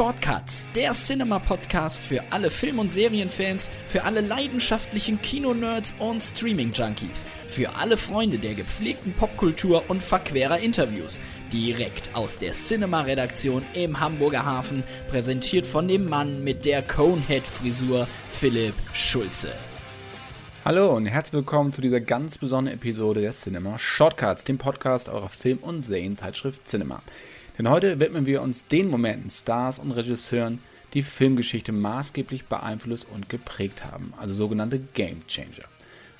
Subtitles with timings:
[0.00, 7.74] Shortcuts, der Cinema-Podcast für alle Film- und Serienfans, für alle leidenschaftlichen Kinonerds und Streaming-Junkies, für
[7.74, 11.20] alle Freunde der gepflegten Popkultur und verquerer Interviews.
[11.52, 18.76] Direkt aus der Cinema-Redaktion im Hamburger Hafen, präsentiert von dem Mann mit der Conehead-Frisur, Philipp
[18.94, 19.52] Schulze.
[20.64, 25.28] Hallo und herzlich willkommen zu dieser ganz besonderen Episode der Cinema Shortcuts, dem Podcast eurer
[25.28, 27.02] Film- und Serienzeitschrift Cinema.
[27.60, 30.60] Denn heute widmen wir uns den Momenten, Stars und Regisseuren,
[30.94, 35.66] die Filmgeschichte maßgeblich beeinflusst und geprägt haben, also sogenannte Game Changer.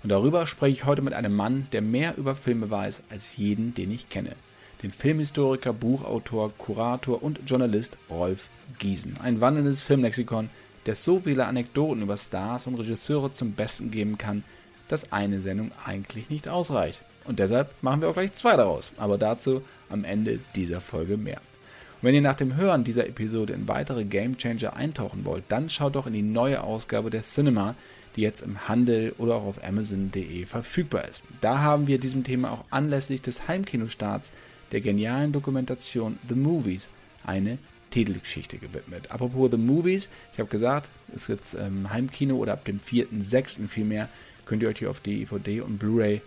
[0.03, 3.73] Und darüber spreche ich heute mit einem Mann, der mehr über Filme weiß als jeden,
[3.73, 4.37] den ich kenne.
[4.83, 9.15] Den Filmhistoriker, Buchautor, Kurator und Journalist Rolf Giesen.
[9.23, 10.51] Ein wandelndes Filmlexikon,
[10.85, 14.45] der so viele Anekdoten über Stars und Regisseure zum Besten geben kann,
[14.89, 17.01] dass eine Sendung eigentlich nicht ausreicht.
[17.25, 18.93] Und deshalb machen wir auch gleich zwei daraus.
[18.99, 21.39] Aber dazu am Ende dieser Folge mehr.
[21.39, 25.69] Und wenn ihr nach dem Hören dieser Episode in weitere Game Changer eintauchen wollt, dann
[25.69, 27.75] schaut doch in die neue Ausgabe der Cinema,
[28.17, 31.23] die jetzt im Handel oder auch auf Amazon.de verfügbar ist.
[31.41, 34.33] Da haben wir diesem Thema auch anlässlich des Heimkinostarts
[34.73, 36.89] der genialen Dokumentation The Movies
[37.25, 37.59] eine
[37.91, 39.11] Titelgeschichte gewidmet.
[39.11, 43.69] Apropos The Movies, ich habe gesagt, es ist jetzt ähm, Heimkino oder ab dem 4.6.
[43.69, 44.09] vielmehr
[44.45, 46.23] könnt ihr euch hier auf DVD und Blu-ray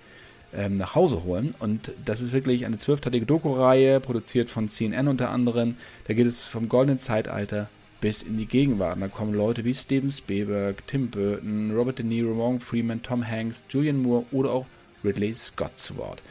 [0.55, 1.53] ähm, nach Hause holen.
[1.59, 5.75] Und das ist wirklich eine zwölfteilige Doku-Reihe, produziert von CNN unter anderem.
[6.07, 7.69] Da geht es vom goldenen Zeitalter
[8.01, 9.01] bis in die Gegenwart.
[9.01, 13.63] Da kommen Leute wie Steven Spielberg, Tim Burton, Robert De Niro, Morgan Freeman, Tom Hanks,
[13.69, 14.65] Julian Moore oder auch
[15.03, 16.21] Ridley Scott zu Wort.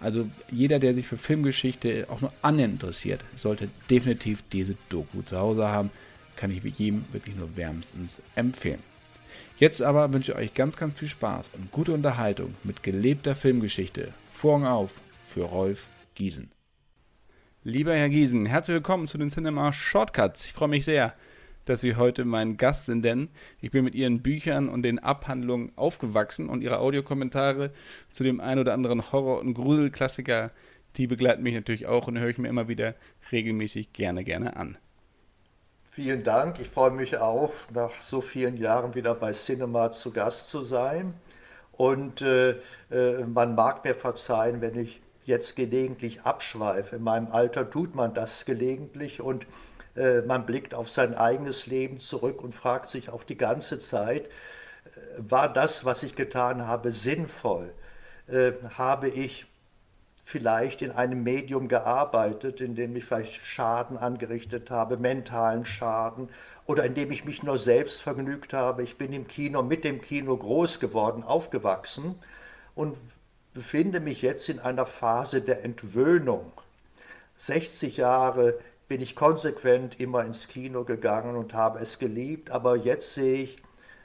[0.00, 5.38] Also jeder, der sich für Filmgeschichte auch nur annähernd interessiert, sollte definitiv diese Doku zu
[5.38, 5.90] Hause haben.
[6.36, 8.80] Kann ich jedem wirklich nur wärmstens empfehlen.
[9.56, 14.12] Jetzt aber wünsche ich euch ganz, ganz viel Spaß und gute Unterhaltung mit gelebter Filmgeschichte.
[14.28, 16.50] Vorhang auf für Rolf Giesen.
[17.62, 20.46] Lieber Herr Giesen, herzlich willkommen zu den Cinema Shortcuts.
[20.46, 21.14] Ich freue mich sehr,
[21.66, 23.28] dass Sie heute mein Gast sind, denn
[23.60, 27.70] ich bin mit Ihren Büchern und den Abhandlungen aufgewachsen und Ihre Audiokommentare
[28.10, 30.50] zu dem ein oder anderen Horror- und Gruselklassiker,
[30.96, 32.96] die begleiten mich natürlich auch und höre ich mir immer wieder
[33.30, 34.78] regelmäßig gerne, gerne an.
[35.94, 36.58] Vielen Dank.
[36.58, 41.14] Ich freue mich auch, nach so vielen Jahren wieder bei Cinema zu Gast zu sein.
[41.70, 42.56] Und äh,
[42.90, 46.96] äh, man mag mir verzeihen, wenn ich jetzt gelegentlich abschweife.
[46.96, 49.46] In meinem Alter tut man das gelegentlich und
[49.94, 54.26] äh, man blickt auf sein eigenes Leben zurück und fragt sich auch die ganze Zeit,
[54.26, 54.30] äh,
[55.18, 57.72] war das, was ich getan habe, sinnvoll?
[58.26, 59.46] Äh, habe ich
[60.24, 66.30] vielleicht in einem Medium gearbeitet, in dem ich vielleicht Schaden angerichtet habe, mentalen Schaden
[66.66, 68.82] oder in dem ich mich nur selbst vergnügt habe.
[68.82, 72.14] Ich bin im Kino, mit dem Kino groß geworden, aufgewachsen
[72.74, 72.96] und
[73.52, 76.50] befinde mich jetzt in einer Phase der Entwöhnung.
[77.36, 78.58] 60 Jahre
[78.88, 83.56] bin ich konsequent immer ins Kino gegangen und habe es geliebt, aber jetzt sehe ich,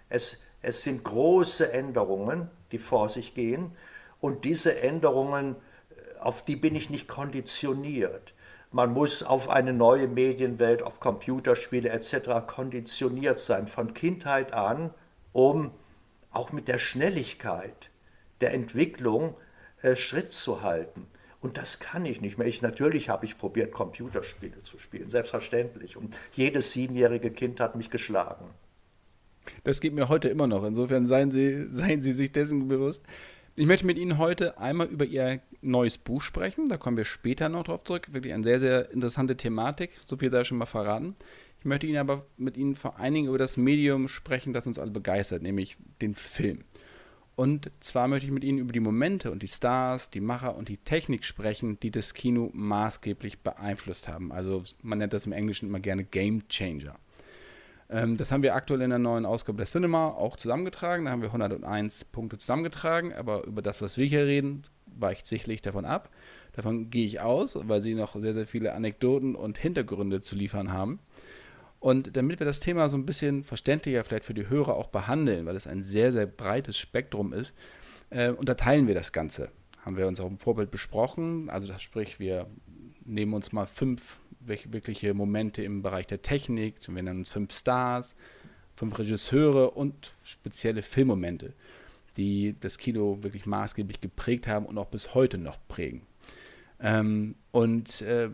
[0.09, 3.71] es, es sind große Änderungen, die vor sich gehen
[4.19, 5.55] und diese Änderungen
[6.19, 8.33] auf die bin ich nicht konditioniert.
[8.71, 12.45] Man muss auf eine neue Medienwelt, auf Computerspiele etc.
[12.47, 14.91] konditioniert sein, von Kindheit an,
[15.31, 15.71] um
[16.31, 17.89] auch mit der Schnelligkeit
[18.41, 19.35] der Entwicklung
[19.81, 21.07] äh, Schritt zu halten.
[21.41, 22.47] Und das kann ich nicht mehr.
[22.47, 25.95] Ich, natürlich habe ich probiert, Computerspiele zu spielen, selbstverständlich.
[25.95, 28.45] Und jedes siebenjährige Kind hat mich geschlagen.
[29.63, 30.63] Das geht mir heute immer noch.
[30.63, 33.05] Insofern seien Sie, seien Sie sich dessen bewusst.
[33.55, 36.67] Ich möchte mit Ihnen heute einmal über Ihr neues Buch sprechen.
[36.67, 38.07] Da kommen wir später noch drauf zurück.
[38.13, 39.91] Wirklich eine sehr, sehr interessante Thematik.
[40.01, 41.15] So viel sei schon mal verraten.
[41.59, 44.79] Ich möchte Ihnen aber mit Ihnen vor allen Dingen über das Medium sprechen, das uns
[44.79, 46.63] alle begeistert, nämlich den Film.
[47.35, 50.67] Und zwar möchte ich mit Ihnen über die Momente und die Stars, die Macher und
[50.67, 54.31] die Technik sprechen, die das Kino maßgeblich beeinflusst haben.
[54.31, 56.95] Also man nennt das im Englischen immer gerne Game Changer.
[57.89, 61.05] Ähm, das haben wir aktuell in der neuen Ausgabe der Cinema auch zusammengetragen.
[61.05, 63.13] Da haben wir 101 Punkte zusammengetragen.
[63.13, 64.63] Aber über das, was wir hier reden,
[64.97, 66.09] weicht sichtlich davon ab.
[66.53, 70.73] Davon gehe ich aus, weil sie noch sehr, sehr viele Anekdoten und Hintergründe zu liefern
[70.73, 70.99] haben.
[71.79, 75.45] Und damit wir das Thema so ein bisschen verständlicher vielleicht für die Hörer auch behandeln,
[75.45, 77.53] weil es ein sehr, sehr breites Spektrum ist,
[78.09, 79.49] äh, unterteilen wir das Ganze.
[79.85, 81.49] Haben wir uns auch im Vorbild besprochen.
[81.49, 82.47] Also das sprich, wir
[83.05, 86.75] nehmen uns mal fünf wirkliche Momente im Bereich der Technik.
[86.87, 88.15] Wir nennen uns fünf Stars,
[88.75, 91.53] fünf Regisseure und spezielle Filmmomente,
[92.19, 96.01] die das Kino wirklich maßgeblich geprägt haben und auch bis heute noch prägen.
[96.81, 98.29] Ähm, und äh,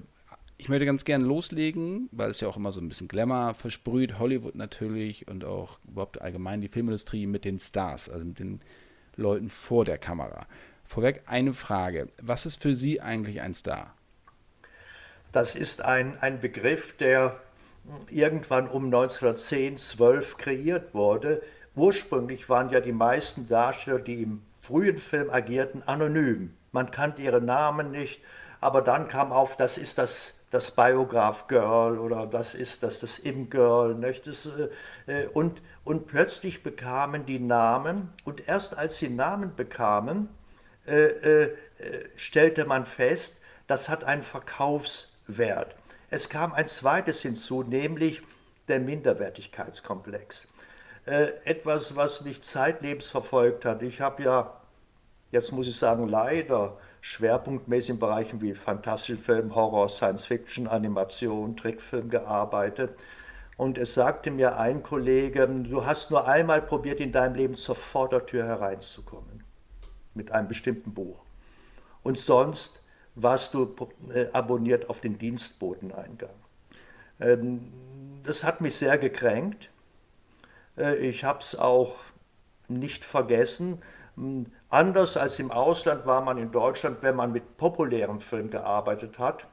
[0.57, 4.17] ich möchte ganz gerne loslegen, weil es ja auch immer so ein bisschen Glamour versprüht,
[4.17, 8.61] Hollywood natürlich und auch überhaupt allgemein die Filmindustrie mit den Stars, also mit den
[9.15, 10.47] Leuten vor der Kamera.
[10.83, 12.09] Vorweg eine Frage.
[12.21, 13.93] Was ist für Sie eigentlich ein Star?
[15.31, 17.39] Das ist ein, ein Begriff, der
[18.09, 21.41] irgendwann um 1910, 12 kreiert wurde.
[21.75, 26.55] Ursprünglich waren ja die meisten Darsteller, die im frühen Film agierten, anonym.
[26.71, 28.21] Man kannte ihre Namen nicht,
[28.61, 33.19] aber dann kam auf, das ist das, das Biograph Girl oder das ist das, das
[33.19, 33.95] Im Girl.
[33.95, 34.47] Das,
[35.05, 40.29] äh, und, und plötzlich bekamen die Namen, und erst als sie Namen bekamen,
[40.87, 41.55] äh, äh,
[42.15, 43.37] stellte man fest,
[43.67, 45.75] das hat einen Verkaufswert.
[46.09, 48.21] Es kam ein zweites hinzu, nämlich
[48.67, 50.47] der Minderwertigkeitskomplex.
[51.05, 53.83] Äh, etwas, was mich zeitlebens verfolgt hat.
[53.83, 54.59] Ich habe ja,
[55.29, 62.09] jetzt muss ich sagen, leider schwerpunktmäßig in Bereichen wie Fantastikfilm, Horror, Science Fiction, Animation, Trickfilm
[62.09, 62.97] gearbeitet.
[63.55, 67.75] Und es sagte mir ein Kollege, du hast nur einmal probiert, in deinem Leben zur
[67.75, 69.43] Vordertür hereinzukommen
[70.15, 71.19] mit einem bestimmten Buch.
[72.01, 73.75] Und sonst warst du
[74.11, 76.33] äh, abonniert auf den Dienstboteneingang.
[77.19, 77.71] Ähm,
[78.23, 79.69] das hat mich sehr gekränkt.
[80.77, 81.95] Äh, ich habe es auch
[82.67, 83.81] nicht vergessen.
[84.15, 89.19] Hm, anders als im Ausland war man in Deutschland, wenn man mit populärem Film gearbeitet
[89.19, 89.47] hat,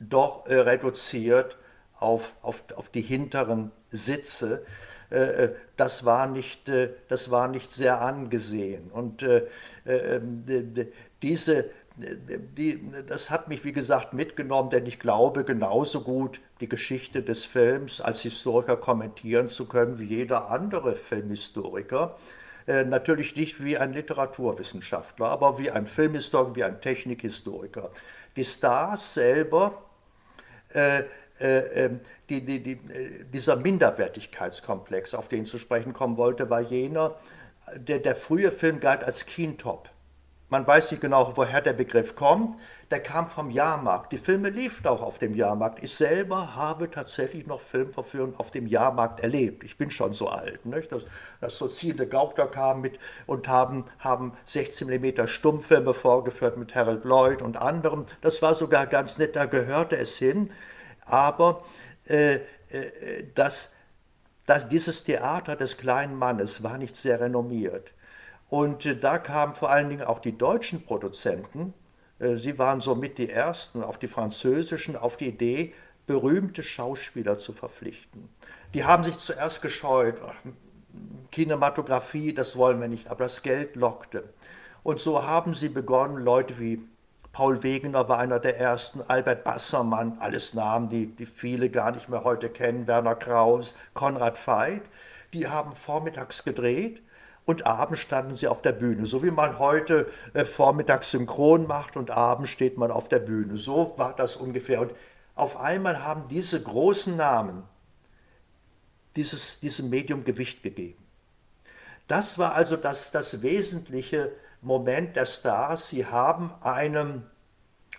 [0.00, 1.56] doch äh, reduziert
[1.98, 4.64] auf, auf, auf die hinteren Sitze.
[5.10, 8.90] Äh, äh, das war nicht, äh, das war nicht sehr angesehen.
[8.90, 9.24] Und
[9.86, 10.44] ähm,
[11.22, 17.22] diese, die, das hat mich, wie gesagt, mitgenommen, denn ich glaube genauso gut die Geschichte
[17.22, 22.16] des Films als Historiker kommentieren zu können wie jeder andere Filmhistoriker.
[22.66, 27.90] Äh, natürlich nicht wie ein Literaturwissenschaftler, aber wie ein Filmhistoriker, wie ein Technikhistoriker.
[28.36, 29.84] Die Stars selber
[30.70, 31.04] äh,
[31.40, 32.78] äh, ähm, die, die, die,
[33.32, 37.16] dieser Minderwertigkeitskomplex, auf den ich zu sprechen kommen wollte, war jener,
[37.76, 39.90] der, der frühe Film galt als Keentop.
[40.50, 42.60] Man weiß nicht genau, woher der Begriff kommt.
[42.90, 44.12] Der kam vom Jahrmarkt.
[44.12, 45.82] Die Filme liefen auch auf dem Jahrmarkt.
[45.82, 49.64] Ich selber habe tatsächlich noch Filmverführungen auf dem Jahrmarkt erlebt.
[49.64, 50.64] Ich bin schon so alt.
[50.66, 50.92] Nicht?
[50.92, 51.02] Das,
[51.40, 51.68] das so
[52.08, 58.04] Gaukler kamen mit und haben, haben 16 mm Stummfilme vorgeführt mit Harold Lloyd und anderem.
[58.20, 60.50] Das war sogar ganz nett, da gehörte es hin
[61.04, 61.64] aber
[62.06, 62.34] äh,
[62.68, 63.70] äh, das,
[64.46, 67.92] das, dieses Theater des kleinen Mannes war nicht sehr renommiert.
[68.48, 71.74] Und äh, da kamen vor allen Dingen auch die deutschen Produzenten,
[72.18, 75.74] äh, sie waren somit die ersten, auf die französischen, auf die Idee,
[76.06, 78.28] berühmte Schauspieler zu verpflichten.
[78.74, 80.16] Die haben sich zuerst gescheut,
[81.30, 84.24] Kinematografie, das wollen wir nicht, aber das Geld lockte.
[84.82, 86.86] Und so haben sie begonnen, Leute wie
[87.32, 92.08] Paul Wegener war einer der ersten, Albert Bassermann, alles Namen, die, die viele gar nicht
[92.08, 94.82] mehr heute kennen, Werner Kraus, Konrad Veit,
[95.32, 97.02] die haben vormittags gedreht
[97.46, 99.06] und abends standen sie auf der Bühne.
[99.06, 103.56] So wie man heute äh, vormittags synchron macht und abends steht man auf der Bühne.
[103.56, 104.80] So war das ungefähr.
[104.80, 104.94] Und
[105.34, 107.64] auf einmal haben diese großen Namen
[109.16, 111.02] dieses, diesem Medium Gewicht gegeben.
[112.08, 115.88] Das war also das, das wesentliche Moment der Stars.
[115.88, 117.24] Sie haben einem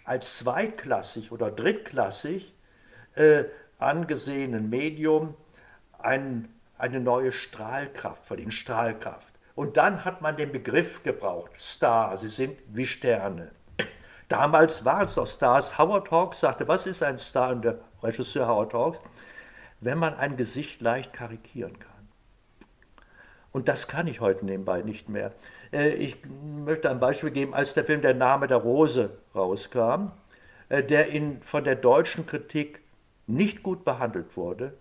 [0.03, 2.53] als zweitklassig oder drittklassig
[3.15, 3.45] äh,
[3.79, 5.35] angesehenen Medium
[5.99, 9.34] ein, eine neue Strahlkraft verliehen, Strahlkraft.
[9.55, 13.51] Und dann hat man den Begriff gebraucht, Star, sie sind wie Sterne.
[14.29, 15.77] Damals waren es doch Stars.
[15.77, 17.51] Howard Hawks sagte, was ist ein Star?
[17.51, 19.01] Und der Regisseur Howard Hawks,
[19.79, 21.91] wenn man ein Gesicht leicht karikieren kann.
[23.53, 25.31] Und das kann ich heute nebenbei nicht mehr.
[25.71, 30.11] Äh, ich möchte ein Beispiel geben, als der Film Der Name der Rose rauskam,
[30.67, 32.81] äh, der in, von der deutschen Kritik
[33.27, 34.73] nicht gut behandelt wurde,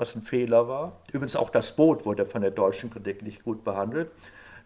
[0.00, 1.00] was ein Fehler war.
[1.12, 4.10] Übrigens auch das Boot wurde von der deutschen Kritik nicht gut behandelt.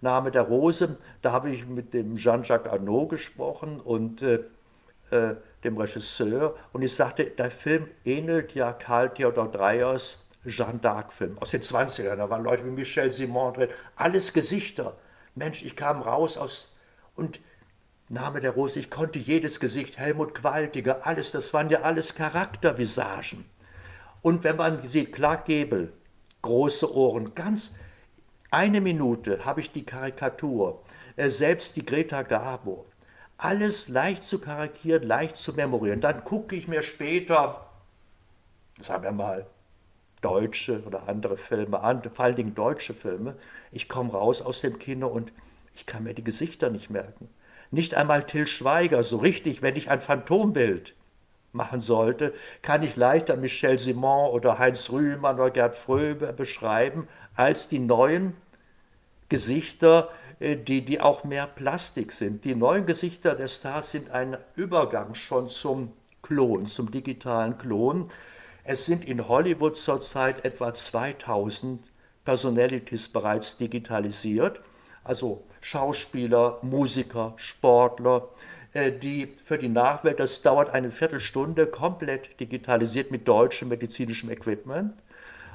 [0.00, 4.44] Name der Rose, da habe ich mit dem Jean-Jacques Arnaud gesprochen und äh,
[5.10, 11.38] äh, dem Regisseur und ich sagte, der Film ähnelt ja Karl Theodor Dreyers Jeanne d'Arc-Film
[11.38, 12.16] aus den 20ern.
[12.16, 14.96] Da waren Leute wie Michel Simon drin, alles Gesichter.
[15.34, 16.72] Mensch, ich kam raus aus
[17.14, 17.40] und
[18.10, 23.46] Name der Rose, ich konnte jedes Gesicht, Helmut Qualtiger, alles, das waren ja alles Charaktervisagen.
[24.24, 25.92] Und wenn man sieht, Clark Gebel,
[26.40, 27.74] große Ohren, ganz
[28.50, 30.82] eine Minute habe ich die Karikatur,
[31.16, 32.86] äh, selbst die Greta Garbo,
[33.36, 36.00] alles leicht zu karikieren, leicht zu memorieren.
[36.00, 37.66] Dann gucke ich mir später,
[38.80, 39.46] sagen wir mal,
[40.22, 43.34] deutsche oder andere Filme an, vor allen Dingen deutsche Filme.
[43.72, 45.32] Ich komme raus aus dem Kino und
[45.74, 47.28] ich kann mir die Gesichter nicht merken.
[47.70, 50.94] Nicht einmal Till Schweiger, so richtig, wenn ich ein Phantombild
[51.54, 57.68] machen sollte, kann ich leichter Michel Simon oder Heinz Rühmann oder Gerd Fröbe beschreiben, als
[57.68, 58.34] die neuen
[59.28, 62.44] Gesichter, äh, die, die auch mehr Plastik sind.
[62.44, 65.92] Die neuen Gesichter der Stars sind ein Übergang schon zum
[66.22, 68.08] Klon, zum digitalen Klon.
[68.64, 71.84] Es sind in Hollywood zurzeit etwa 2000
[72.24, 74.60] Personalities bereits digitalisiert,
[75.04, 78.28] also Schauspieler, Musiker, Sportler,
[78.74, 84.94] die für die Nachwelt, das dauert eine Viertelstunde, komplett digitalisiert mit deutschem medizinischem Equipment.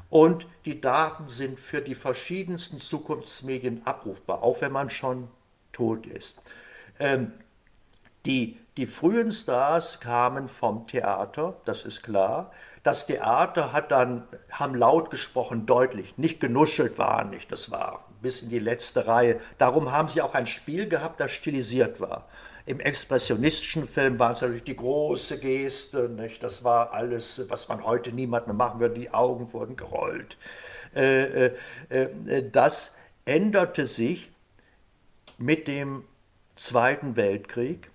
[0.10, 5.28] Und die Daten sind für die verschiedensten Zukunftsmedien abrufbar, auch wenn man schon
[5.72, 6.42] tot ist.
[7.00, 7.34] Ähm,
[8.26, 12.52] die, die frühen Stars kamen vom Theater, das ist klar.
[12.84, 18.42] Das Theater hat dann, haben laut gesprochen, deutlich, nicht genuschelt war nicht, das war bis
[18.42, 19.40] in die letzte Reihe.
[19.58, 22.28] Darum haben sie auch ein Spiel gehabt, das stilisiert war.
[22.70, 26.44] Im expressionistischen Film war es natürlich die große Geste, nicht?
[26.44, 30.38] das war alles, was man heute niemand mehr machen würde, die Augen wurden gerollt.
[30.96, 31.52] Äh, äh,
[31.90, 32.96] äh, das
[33.26, 34.30] änderte sich
[35.40, 36.04] mit dem
[36.56, 37.90] Zweiten Weltkrieg.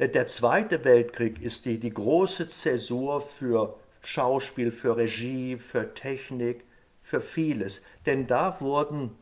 [0.00, 6.64] Der Zweite Weltkrieg ist die, die große Zäsur für Schauspiel, für Regie, für Technik,
[7.00, 7.80] für vieles.
[8.06, 9.16] Denn da wurden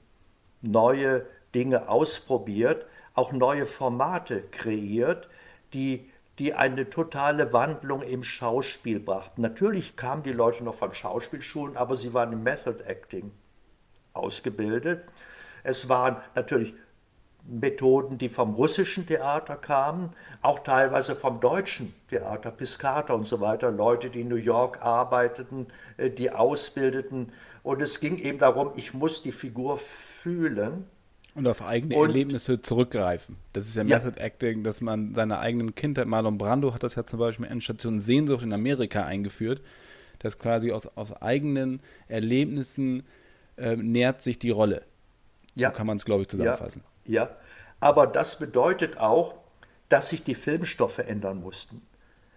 [0.63, 5.29] neue Dinge ausprobiert, auch neue Formate kreiert,
[5.73, 9.43] die, die eine totale Wandlung im Schauspiel brachten.
[9.43, 13.33] Natürlich kamen die Leute noch von Schauspielschulen, aber sie waren im Method Acting
[14.13, 15.05] ausgebildet.
[15.63, 16.75] Es waren natürlich
[17.47, 23.71] Methoden, die vom russischen Theater kamen, auch teilweise vom deutschen Theater, Piscata und so weiter,
[23.71, 25.67] Leute, die in New York arbeiteten,
[25.97, 27.33] äh, die ausbildeten.
[27.63, 30.87] Und es ging eben darum, ich muss die Figur fühlen.
[31.35, 33.37] Und auf eigene und, Erlebnisse zurückgreifen.
[33.53, 36.95] Das ist ja, ja Method Acting, dass man seine eigenen Kindheit, Marlon Brando hat das
[36.95, 39.61] ja zum Beispiel in Station Sehnsucht in Amerika eingeführt,
[40.21, 43.03] dass quasi aus, aus eigenen Erlebnissen
[43.57, 44.83] äh, nährt sich die Rolle.
[45.55, 45.71] Ja.
[45.71, 46.83] So kann man es, glaube ich, zusammenfassen.
[47.05, 47.25] Ja.
[47.25, 47.31] Ja,
[47.81, 49.35] aber das bedeutet auch,
[49.89, 51.83] dass sich die Filmstoffe ändern mussten.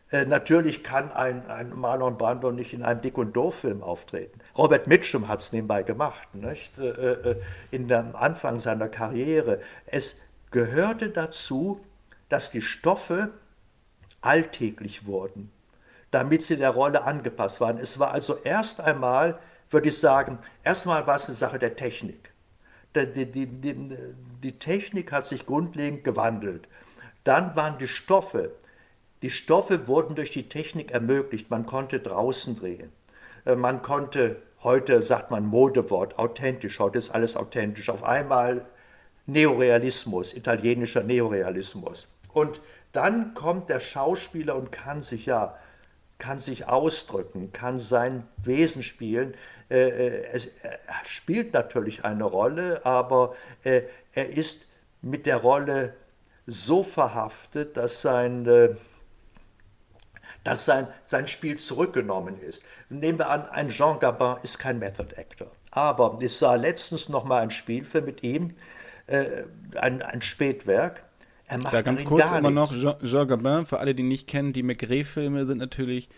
[0.10, 4.40] Äh, natürlich kann ein, ein Marlon Brando nicht in einem Dick- und Doof-Film auftreten.
[4.58, 6.78] Robert Mitchum hat es nebenbei gemacht, nicht?
[6.78, 9.62] Äh, äh, in dem Anfang seiner Karriere.
[9.86, 10.16] Es
[10.52, 11.80] gehörte dazu,
[12.30, 13.30] dass die Stoffe
[14.22, 15.52] alltäglich wurden,
[16.12, 17.78] damit sie der Rolle angepasst waren.
[17.78, 22.32] Es war also erst einmal, würde ich sagen, erstmal war es eine Sache der Technik
[23.06, 23.98] die, die, die,
[24.44, 26.68] die Technik hat sich grundlegend gewandelt.
[27.24, 28.52] Dann waren die Stoffe.
[29.22, 31.50] Die Stoffe wurden durch die Technik ermöglicht.
[31.50, 32.92] Man konnte draußen drehen.
[33.46, 36.80] Äh, man konnte, heute sagt man Modewort, authentisch.
[36.80, 37.90] Heute ist alles authentisch.
[37.90, 38.66] Auf einmal
[39.26, 42.08] Neorealismus, italienischer Neorealismus.
[42.34, 42.62] Und
[42.94, 45.58] dann kommt der Schauspieler und kann sich ja
[46.20, 49.36] kann sich ausdrücken, kann sein Wesen spielen.
[49.70, 50.50] Äh, äh, es
[51.06, 53.84] spielt natürlich eine Rolle, aber äh,
[54.14, 54.66] er ist
[55.02, 55.94] mit der Rolle
[56.48, 58.78] so verhaftet, dass sein,
[60.48, 62.64] dass sein, sein Spiel zurückgenommen ist.
[62.90, 65.52] Nehmen wir an, ein Jean Gabin ist kein Method Actor.
[65.72, 68.56] Aber ich sah letztens noch mal ein Spielfilm mit ihm,
[69.76, 71.04] ein, ein Spätwerk,
[71.48, 74.52] er macht da ganz kurz immer noch, Jean, Jean Gabin, für alle, die nicht kennen,
[74.52, 76.10] die Maigret-Filme sind natürlich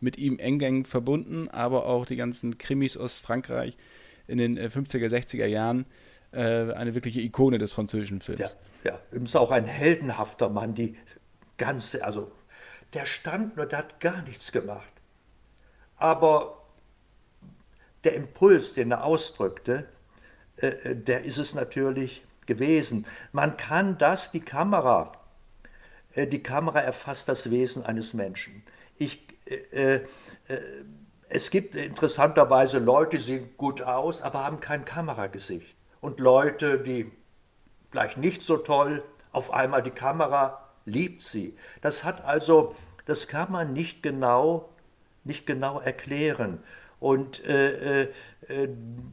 [0.00, 3.76] mit ihm eng, eng verbunden, aber auch die ganzen Krimis aus Frankreich
[4.28, 5.86] in den 50er, äh, 60er Jahren
[6.32, 8.40] äh, eine wirkliche Ikone des französischen Films.
[8.40, 8.50] Ja,
[8.92, 10.96] ja, ist auch ein heldenhafter Mann, die
[11.56, 12.30] ganze, also
[12.96, 14.90] der stand nur, der hat gar nichts gemacht.
[15.98, 16.62] Aber
[18.04, 19.86] der Impuls, den er ausdrückte,
[20.56, 23.06] äh, äh der ist es natürlich gewesen.
[23.32, 25.12] Man kann das, die Kamera,
[26.14, 28.62] äh, die Kamera erfasst das Wesen eines Menschen.
[28.96, 30.00] Ich, äh,
[31.28, 35.76] es gibt interessanterweise Leute, die sehen gut aus, aber haben kein Kameragesicht.
[36.00, 37.12] Und Leute, die
[37.90, 41.56] vielleicht nicht so toll, auf einmal die Kamera liebt sie.
[41.82, 42.74] Das hat also,
[43.06, 44.68] das kann man nicht genau,
[45.24, 46.60] nicht genau erklären.
[47.00, 48.08] Und äh, äh,
[48.48, 48.68] äh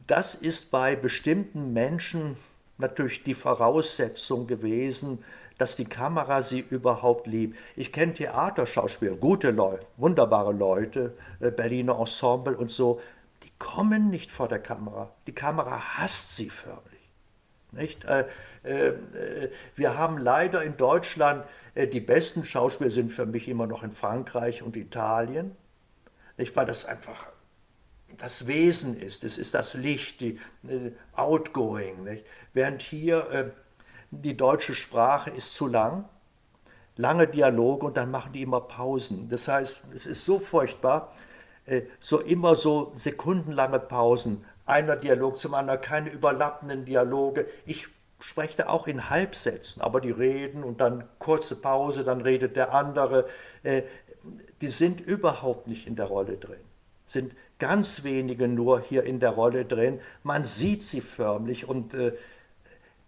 [0.06, 2.36] das ist bei bestimmten Menschen
[2.78, 5.24] natürlich die Voraussetzung gewesen,
[5.58, 7.56] dass die Kamera sie überhaupt liebt.
[7.76, 13.00] Ich kenne Theaterschauspieler, gute Leute, wunderbare Leute, äh, Berliner Ensemble und so,
[13.44, 15.10] die kommen nicht vor der Kamera.
[15.26, 16.82] Die Kamera hasst sie förmlich.
[17.72, 18.04] Nicht?
[18.04, 18.24] Äh,
[18.64, 18.94] äh,
[19.76, 21.44] wir haben leider in Deutschland,
[21.76, 25.56] die besten Schauspieler sind für mich immer noch in Frankreich und Italien,
[26.36, 26.54] nicht?
[26.54, 27.28] weil das einfach
[28.18, 30.38] das Wesen ist, es ist das Licht, die
[30.68, 32.04] äh, Outgoing.
[32.04, 32.24] Nicht?
[32.52, 33.50] Während hier äh,
[34.10, 36.08] die deutsche Sprache ist zu lang,
[36.96, 39.28] lange Dialoge und dann machen die immer Pausen.
[39.28, 41.12] Das heißt, es ist so furchtbar,
[41.66, 47.46] äh, so immer so sekundenlange Pausen, einer Dialog zum anderen, keine überlappenden Dialoge.
[47.66, 47.86] Ich
[48.24, 53.28] spreche auch in Halbsätzen, aber die reden und dann kurze Pause, dann redet der andere.
[53.62, 53.82] Äh,
[54.62, 56.60] die sind überhaupt nicht in der Rolle drin.
[57.06, 60.00] sind ganz wenige nur hier in der Rolle drin.
[60.22, 62.12] Man sieht sie förmlich und, äh,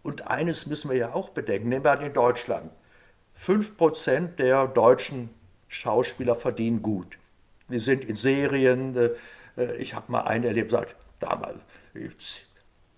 [0.02, 2.70] und eines müssen wir ja auch bedenken, nehmen wir an in Deutschland.
[3.38, 5.30] 5% der deutschen
[5.68, 7.18] Schauspieler verdienen gut.
[7.70, 9.10] Die sind in Serien, äh
[9.78, 11.58] ich habe mal einen erlebt, sagt, damals,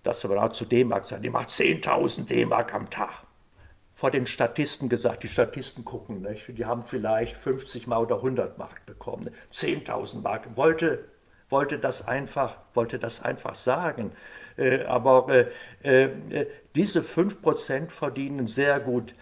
[0.03, 3.23] das aber zu D-Mark sein, die macht 10.000 D-Mark am Tag
[3.99, 6.57] vor den Statisten gesagt, die Statisten gucken, nicht?
[6.57, 11.03] die haben vielleicht 50 Mal oder 100 Mark bekommen, 10.000 Mark, wollte,
[11.49, 14.13] wollte, das einfach, wollte das einfach sagen.
[14.55, 15.27] Äh, aber
[15.83, 19.13] äh, äh, diese 5% verdienen sehr gut.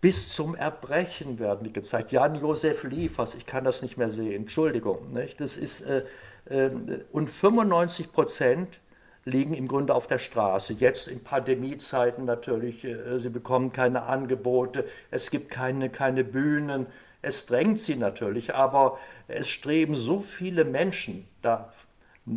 [0.00, 2.10] Bis zum Erbrechen werden die gezeigt.
[2.10, 5.12] Jan-Josef Liefers, ich kann das nicht mehr sehen, Entschuldigung.
[5.12, 5.40] Nicht?
[5.40, 6.02] Das ist, äh,
[6.46, 6.70] äh,
[7.12, 8.80] und 95 Prozent
[9.26, 10.72] liegen im Grunde auf der Straße.
[10.72, 16.86] Jetzt in Pandemiezeiten natürlich, äh, sie bekommen keine Angebote, es gibt keine, keine Bühnen,
[17.22, 21.72] es drängt sie natürlich, aber es streben so viele Menschen da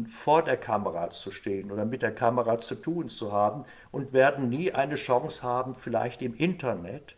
[0.10, 4.50] vor der Kamera zu stehen oder mit der Kamera zu tun zu haben und werden
[4.50, 7.16] nie eine Chance haben, vielleicht im Internet,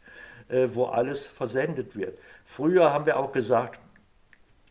[0.49, 2.17] äh, wo alles versendet wird.
[2.45, 3.79] Früher haben wir auch gesagt,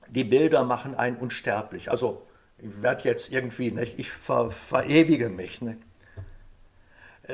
[0.09, 1.90] die Bilder machen einen unsterblich.
[1.90, 2.23] Also
[2.62, 5.62] ich werde jetzt irgendwie, nicht, ich ver, verewige mich.
[5.62, 5.79] Nicht?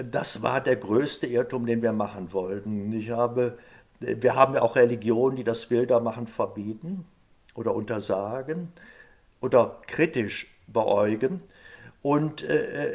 [0.05, 2.93] Das war der größte Irrtum, den wir machen wollten.
[2.93, 3.59] Ich habe,
[4.01, 7.07] wir haben ja auch Religionen, die das Bildermachen verbieten
[7.55, 8.73] oder untersagen
[9.41, 11.43] oder kritisch beäugen.
[12.03, 12.93] Und äh,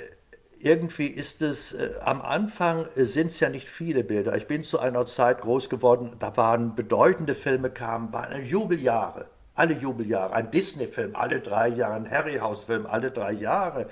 [0.60, 4.36] irgendwie ist es, äh, am Anfang sind es ja nicht viele Bilder.
[4.38, 9.28] Ich bin zu einer Zeit groß geworden, da waren bedeutende Filme, kamen, waren Jubeljahre
[9.62, 13.86] alle Jubeljahre, ein Disney-Film alle drei Jahre, ein Harryhouse-Film alle drei Jahre.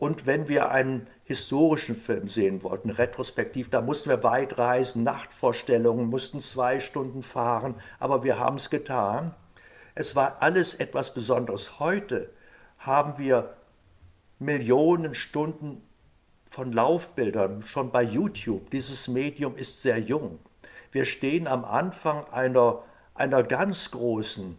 [0.00, 6.06] Und wenn wir einen historischen Film sehen wollten, retrospektiv, da mussten wir weit reisen, Nachtvorstellungen,
[6.06, 9.32] mussten zwei Stunden fahren, aber wir haben es getan.
[9.94, 11.78] Es war alles etwas Besonderes.
[11.78, 12.28] Heute
[12.78, 13.54] haben wir
[14.40, 15.82] Millionen Stunden
[16.46, 18.72] von Laufbildern schon bei YouTube.
[18.72, 20.40] Dieses Medium ist sehr jung.
[20.90, 22.82] Wir stehen am Anfang einer,
[23.14, 24.58] einer ganz großen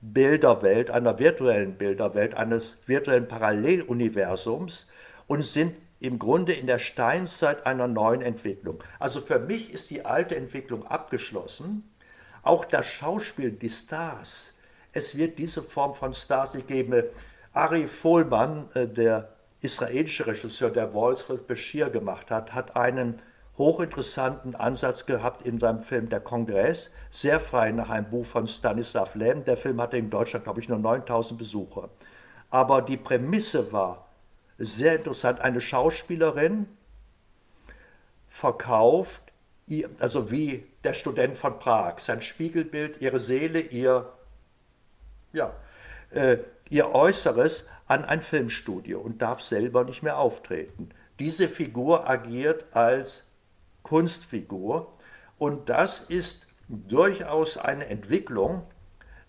[0.00, 4.86] Bilderwelt, einer virtuellen Bilderwelt, eines virtuellen Paralleluniversums
[5.26, 8.82] und sind im Grunde in der Steinzeit einer neuen Entwicklung.
[8.98, 11.90] Also für mich ist die alte Entwicklung abgeschlossen.
[12.42, 14.54] Auch das Schauspiel, die Stars,
[14.92, 17.04] es wird diese Form von Stars nicht geben.
[17.52, 19.28] Ari Fohlmann, äh, der
[19.60, 23.20] israelische Regisseur, der Wolfsrif Bashir gemacht hat, hat einen
[23.58, 29.14] hochinteressanten Ansatz gehabt in seinem Film Der Kongress, sehr frei nach einem Buch von Stanislav
[29.16, 29.44] Lem.
[29.44, 31.90] Der Film hatte in Deutschland, glaube ich, nur 9000 Besucher.
[32.50, 34.06] Aber die Prämisse war
[34.58, 35.40] sehr interessant.
[35.40, 36.66] Eine Schauspielerin
[38.28, 39.22] verkauft,
[39.98, 44.10] also wie der Student von Prag, sein Spiegelbild, ihre Seele, ihr,
[45.32, 45.52] ja,
[46.10, 46.38] äh,
[46.70, 50.90] ihr Äußeres an ein Filmstudio und darf selber nicht mehr auftreten.
[51.18, 53.24] Diese Figur agiert als
[53.88, 54.92] Kunstfigur.
[55.38, 58.62] Und das ist durchaus eine Entwicklung,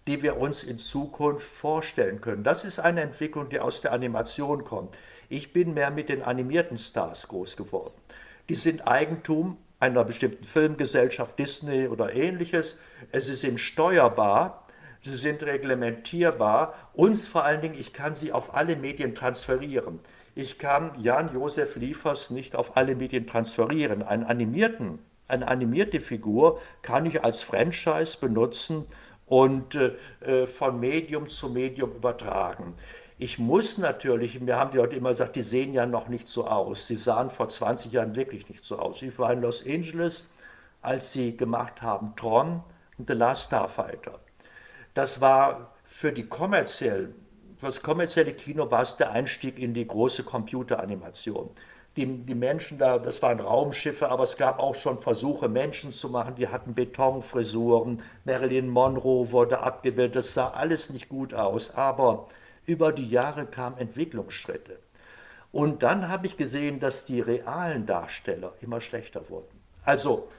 [0.06, 2.44] die wir uns in Zukunft vorstellen können.
[2.44, 4.98] Das ist eine Entwicklung, die aus der Animation kommt.
[5.30, 7.94] Ich bin mehr mit den animierten Stars groß geworden.
[8.50, 12.78] Die sind Eigentum einer bestimmten Filmgesellschaft, Disney oder ähnliches.
[13.14, 14.68] Sie sind steuerbar,
[15.02, 20.00] sie sind reglementierbar und vor allen Dingen, ich kann sie auf alle Medien transferieren.
[20.42, 24.04] Ich kann Jan-Josef Liefers nicht auf alle Medien transferieren.
[24.04, 28.86] Einen animierten, eine animierte Figur kann ich als Franchise benutzen
[29.26, 32.74] und äh, von Medium zu Medium übertragen.
[33.18, 36.48] Ich muss natürlich, mir haben die Leute immer gesagt, die sehen ja noch nicht so
[36.48, 36.88] aus.
[36.88, 39.02] Sie sahen vor 20 Jahren wirklich nicht so aus.
[39.02, 40.24] Ich war in Los Angeles,
[40.82, 42.64] als sie gemacht haben Tron
[42.98, 44.22] und The Last Starfighter.
[44.94, 47.14] Das war für die kommerziellen
[47.62, 51.50] das kommerzielle Kino war es der Einstieg in die große Computeranimation.
[51.96, 56.10] Die, die Menschen da, das waren Raumschiffe, aber es gab auch schon Versuche, Menschen zu
[56.10, 58.02] machen, die hatten Betonfrisuren.
[58.24, 62.28] Marilyn Monroe wurde abgebildet, das sah alles nicht gut aus, aber
[62.66, 64.80] über die Jahre kamen Entwicklungsschritte.
[65.52, 69.60] Und dann habe ich gesehen, dass die realen Darsteller immer schlechter wurden.
[69.84, 70.30] Also,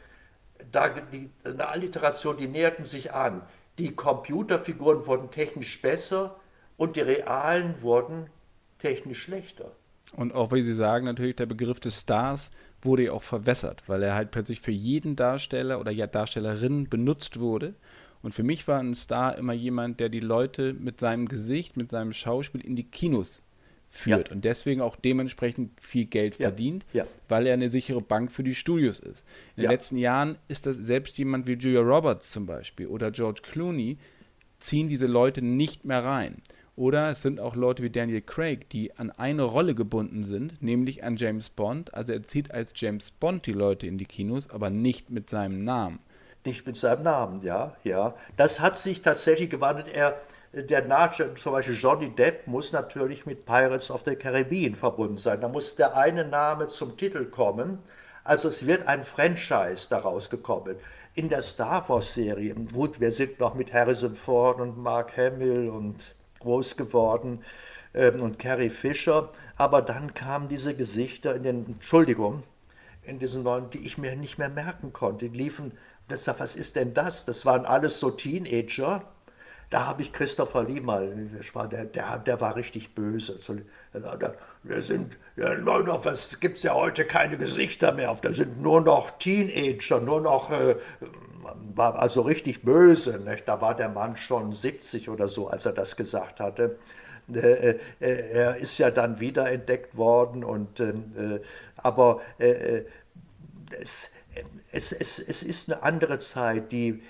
[0.70, 3.42] da, die, eine Alliteration, die näherten sich an.
[3.78, 6.36] Die Computerfiguren wurden technisch besser,
[6.80, 8.30] und die realen wurden
[8.78, 9.72] technisch schlechter.
[10.16, 14.02] Und auch, wie Sie sagen, natürlich der Begriff des Stars wurde ja auch verwässert, weil
[14.02, 17.74] er halt plötzlich für jeden Darsteller oder ja Darstellerin benutzt wurde.
[18.22, 21.90] Und für mich war ein Star immer jemand, der die Leute mit seinem Gesicht, mit
[21.90, 23.42] seinem Schauspiel in die Kinos
[23.90, 24.34] führt ja.
[24.34, 26.48] und deswegen auch dementsprechend viel Geld ja.
[26.48, 27.06] verdient, ja.
[27.28, 29.26] weil er eine sichere Bank für die Studios ist.
[29.54, 33.42] In den letzten Jahren ist das selbst jemand wie Julia Roberts zum Beispiel oder George
[33.42, 33.98] Clooney
[34.60, 36.40] ziehen diese Leute nicht mehr rein.
[36.80, 41.04] Oder es sind auch Leute wie Daniel Craig, die an eine Rolle gebunden sind, nämlich
[41.04, 41.92] an James Bond.
[41.92, 45.62] Also er zieht als James Bond die Leute in die Kinos, aber nicht mit seinem
[45.62, 45.98] Namen.
[46.42, 48.14] Nicht mit seinem Namen, ja, ja.
[48.38, 49.90] Das hat sich tatsächlich gewandelt.
[49.90, 50.22] Er,
[50.54, 55.42] der Name, zum Beispiel Johnny Depp, muss natürlich mit Pirates of the Caribbean verbunden sein.
[55.42, 57.78] Da muss der eine Name zum Titel kommen.
[58.24, 60.76] Also es wird ein Franchise daraus gekommen.
[61.14, 66.14] In der Star Wars-Serie, gut, wir sind noch mit Harrison Ford und Mark Hamill und
[66.40, 67.44] groß geworden
[67.94, 72.42] ähm, und Carrie Fisher, aber dann kamen diese Gesichter in den, Entschuldigung,
[73.02, 75.28] in diesen neuen, die ich mir nicht mehr merken konnte.
[75.28, 75.72] Die liefen,
[76.08, 77.24] das, was ist denn das?
[77.24, 79.02] Das waren alles so Teenager.
[79.70, 81.30] Da habe ich Christopher Lee mal,
[81.70, 83.38] der, der, der war richtig böse.
[83.92, 85.54] Da sind, ja,
[86.40, 90.74] gibt es ja heute keine Gesichter mehr da sind nur noch Teenager, nur noch äh,
[91.74, 93.18] war also richtig böse.
[93.18, 93.48] Nicht?
[93.48, 96.78] Da war der Mann schon 70 oder so, als er das gesagt hatte.
[97.32, 100.94] Äh, äh, er ist ja dann wiederentdeckt worden, und, äh,
[101.76, 102.20] aber
[103.70, 104.10] es,
[104.72, 106.72] es, es, es ist eine andere Zeit.
[106.72, 107.02] Die,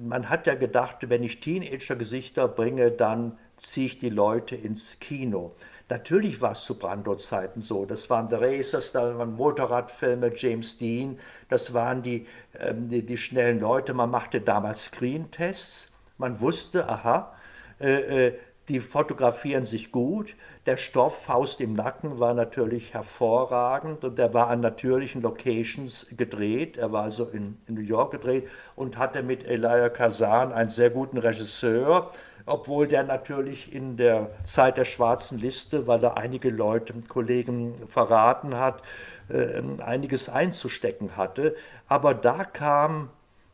[0.00, 5.54] man hat ja gedacht, wenn ich Teenager-Gesichter bringe, dann ziehe ich die Leute ins Kino.
[5.90, 7.86] Natürlich war es zu Brando-Zeiten so.
[7.86, 12.26] Das waren The Racers, da waren Motorradfilme, James Dean, das waren die,
[12.58, 13.94] ähm, die, die, schnellen Leute.
[13.94, 15.86] Man machte damals Screen-Tests.
[16.18, 17.32] Man wusste, aha,
[17.80, 20.34] äh, äh, die fotografieren sich gut.
[20.66, 26.76] Der Stoff Faust im Nacken war natürlich hervorragend und er war an natürlichen Locations gedreht.
[26.76, 28.46] Er war also in, in New York gedreht
[28.76, 32.10] und hatte mit Elia Kazan einen sehr guten Regisseur
[32.48, 38.56] obwohl der natürlich in der Zeit der schwarzen Liste, weil er einige Leute, Kollegen verraten
[38.56, 38.82] hat,
[39.28, 41.54] äh, einiges einzustecken hatte.
[41.86, 43.10] Aber da kam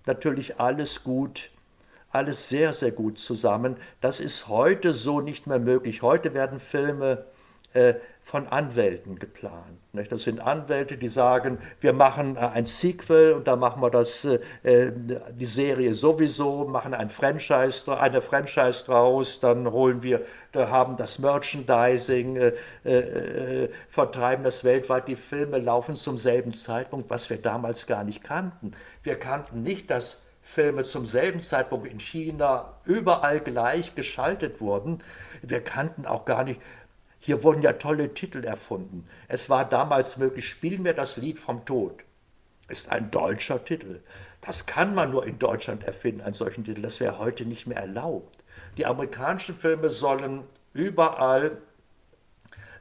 [0.07, 1.51] natürlich alles gut,
[2.11, 3.77] alles sehr, sehr gut zusammen.
[4.01, 6.03] Das ist heute so nicht mehr möglich.
[6.03, 7.25] Heute werden Filme
[7.73, 9.79] äh, von Anwälten geplant.
[9.93, 14.25] Das sind Anwälte, die sagen, wir machen äh, ein Sequel und da machen wir das,
[14.25, 14.93] äh, äh,
[15.31, 22.53] die Serie sowieso, machen ein Franchise, eine Franchise draus, dann holen wir, haben das Merchandising,
[23.89, 25.09] vertreiben das weltweit.
[25.09, 28.71] Die Filme laufen zum selben Zeitpunkt, was wir damals gar nicht kannten.
[29.03, 35.03] Wir kannten nicht, dass Filme zum selben Zeitpunkt in China überall gleich geschaltet wurden.
[35.43, 36.61] Wir kannten auch gar nicht,
[37.25, 39.09] hier wurden ja tolle Titel erfunden.
[39.29, 42.05] Es war damals möglich, spielen wir das Lied vom Tod.
[42.69, 44.01] Ist ein deutscher Titel.
[44.43, 46.83] Das kann man nur in Deutschland erfinden, einen solchen Titel.
[46.83, 48.45] Das wäre heute nicht mehr erlaubt.
[48.77, 50.43] Die amerikanischen Filme sollen
[50.75, 51.63] überall,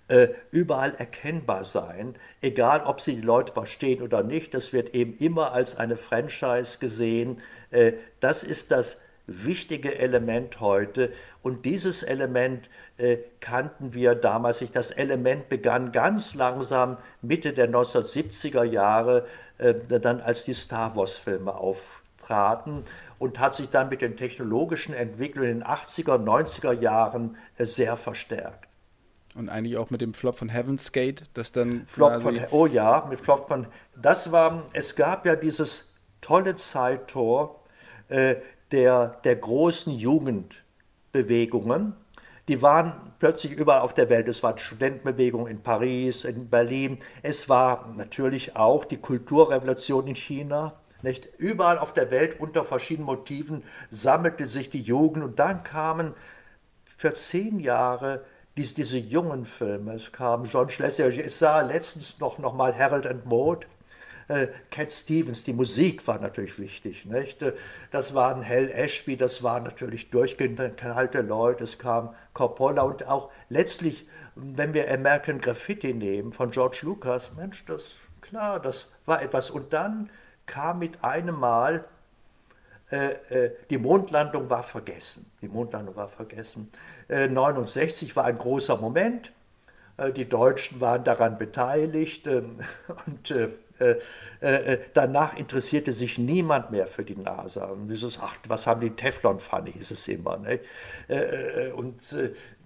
[0.10, 4.54] äh, überall erkennbar sein, egal ob sie die Leute verstehen oder nicht.
[4.54, 7.42] Das wird eben immer als eine Franchise gesehen.
[7.72, 11.14] Äh, das ist das wichtige Element heute.
[11.42, 14.76] Und dieses Element äh, kannten wir damals nicht.
[14.76, 19.26] Das Element begann ganz langsam Mitte der 1970er Jahre,
[19.58, 22.84] äh, dann als die Star Wars-Filme auftraten
[23.18, 27.98] und hat sich dann mit den technologischen Entwicklungen in den 80er, 90er Jahren äh, sehr
[27.98, 28.68] verstärkt.
[29.34, 31.88] Und eigentlich auch mit dem Flop von Heaven's Gate, das dann.
[31.88, 33.66] Flop von, oh ja, mit Flop von.
[34.00, 37.60] Das war, es gab ja dieses tolle Zeittor
[38.72, 41.96] der, der großen Jugendbewegungen
[42.48, 44.28] die waren plötzlich überall auf der Welt.
[44.28, 47.00] Es war die Studentenbewegung in Paris, in Berlin.
[47.22, 50.74] Es war natürlich auch die Kulturrevolution in China.
[51.02, 51.28] Nicht?
[51.38, 56.14] Überall auf der Welt unter verschiedenen Motiven sammelte sich die Jugend und dann kamen
[56.98, 58.24] für zehn Jahre
[58.56, 59.94] diese, diese jungen Filme.
[59.96, 63.68] Es kam John Schlesinger, ich sah letztens noch, noch mal Harold and Maud
[64.72, 67.06] Cat Stevens, die Musik war natürlich wichtig.
[67.06, 67.42] Nicht?
[67.42, 67.54] Äh,
[67.92, 74.08] das waren Hell Ashby, das waren natürlich durchgeknallte Leute, es kam Coppola und auch letztlich,
[74.36, 79.52] wenn wir American Graffiti nehmen von George Lucas, Mensch, das klar, das war etwas.
[79.52, 80.10] Und dann
[80.46, 81.86] kam mit einem Mal
[82.92, 85.26] äh, äh, die Mondlandung war vergessen.
[85.42, 86.72] Die Mondlandung war vergessen.
[87.08, 89.32] Äh, 69 war ein großer Moment.
[89.98, 92.60] Äh, die Deutschen waren daran beteiligt ähm,
[93.08, 93.52] und äh, äh, äh,
[94.94, 97.66] danach interessierte sich niemand mehr für die NASA.
[97.66, 100.38] Und dieses, ach, was haben die Teflon-Pfanne, hieß es immer.
[100.38, 100.60] Ne?
[101.08, 101.96] Äh, und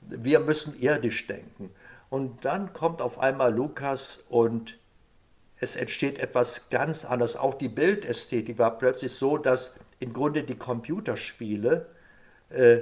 [0.02, 1.72] wir müssen irdisch denken.
[2.10, 4.78] Und dann kommt auf einmal Lukas und
[5.60, 7.36] es entsteht etwas ganz anderes.
[7.36, 11.88] Auch die Bildästhetik war plötzlich so, dass im Grunde die Computerspiele
[12.50, 12.80] äh,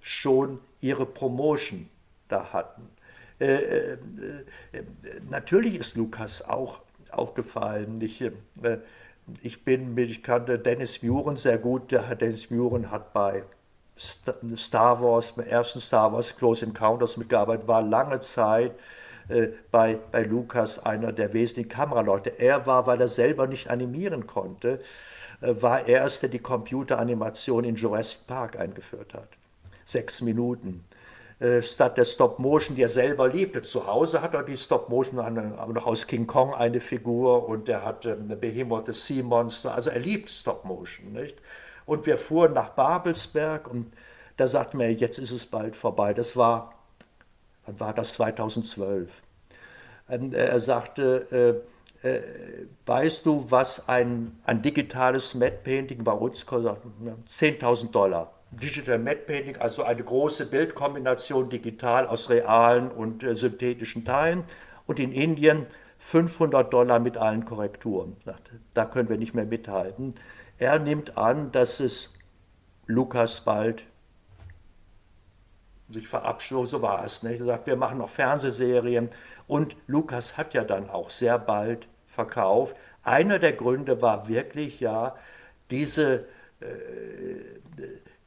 [0.00, 1.88] schon ihre Promotion
[2.28, 2.88] da hatten.
[3.38, 3.98] Äh, äh,
[5.28, 6.81] natürlich ist Lukas auch
[7.12, 8.00] aufgefallen.
[8.00, 8.32] Ich, äh,
[9.42, 11.90] ich bin, ich kannte Dennis Muren sehr gut.
[11.92, 13.44] Der Dennis Muren hat bei
[14.56, 18.72] Star Wars, beim ersten Star Wars Close Encounters mitgearbeitet, war lange Zeit
[19.28, 22.30] äh, bei, bei Lucas einer der wesentlichen Kameraleute.
[22.38, 24.80] Er war, weil er selber nicht animieren konnte,
[25.40, 29.28] äh, war er der die Computeranimation in Jurassic Park eingeführt hat.
[29.84, 30.84] Sechs Minuten.
[31.42, 33.62] Äh, statt der Stop-Motion, die er selber liebte.
[33.62, 37.84] Zu Hause hat er die Stop-Motion, aber noch aus King Kong eine Figur und er
[37.84, 39.74] hat ähm, Behemoth the Sea Monster.
[39.74, 41.18] Also er liebt Stop-Motion.
[41.84, 43.92] Und wir fuhren nach Babelsberg und
[44.36, 46.14] da sagten wir, jetzt ist es bald vorbei.
[46.14, 46.74] Das war,
[47.66, 48.12] wann war das?
[48.12, 49.10] 2012.
[50.06, 51.64] Und er sagte,
[52.04, 52.22] äh, äh,
[52.86, 56.76] weißt du, was ein, ein digitales Matte Painting bei uns kostet?
[57.26, 58.32] 10.000 Dollar.
[58.52, 64.44] Digital Matte Painting, also eine große Bildkombination digital aus realen und äh, synthetischen Teilen.
[64.86, 65.66] Und in Indien
[65.98, 68.16] 500 Dollar mit allen Korrekturen.
[68.74, 70.14] Da können wir nicht mehr mithalten.
[70.58, 72.12] Er nimmt an, dass es
[72.86, 73.84] Lukas bald
[75.88, 77.22] sich verabschiedet, so war es.
[77.22, 77.40] Nicht?
[77.40, 79.10] Er sagt, wir machen noch Fernsehserien.
[79.46, 82.76] Und Lukas hat ja dann auch sehr bald verkauft.
[83.04, 85.16] Einer der Gründe war wirklich ja
[85.70, 86.26] diese,
[86.60, 87.60] äh,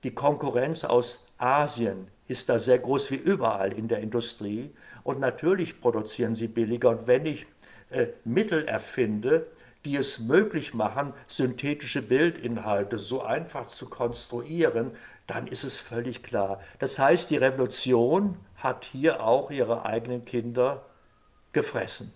[0.05, 4.69] die Konkurrenz aus Asien ist da sehr groß wie überall in der Industrie.
[5.01, 6.91] Und natürlich produzieren sie billiger.
[6.91, 7.47] Und wenn ich
[7.89, 9.47] äh, Mittel erfinde,
[9.83, 14.91] die es möglich machen, synthetische Bildinhalte so einfach zu konstruieren,
[15.25, 16.61] dann ist es völlig klar.
[16.77, 20.85] Das heißt, die Revolution hat hier auch ihre eigenen Kinder
[21.51, 22.13] gefressen.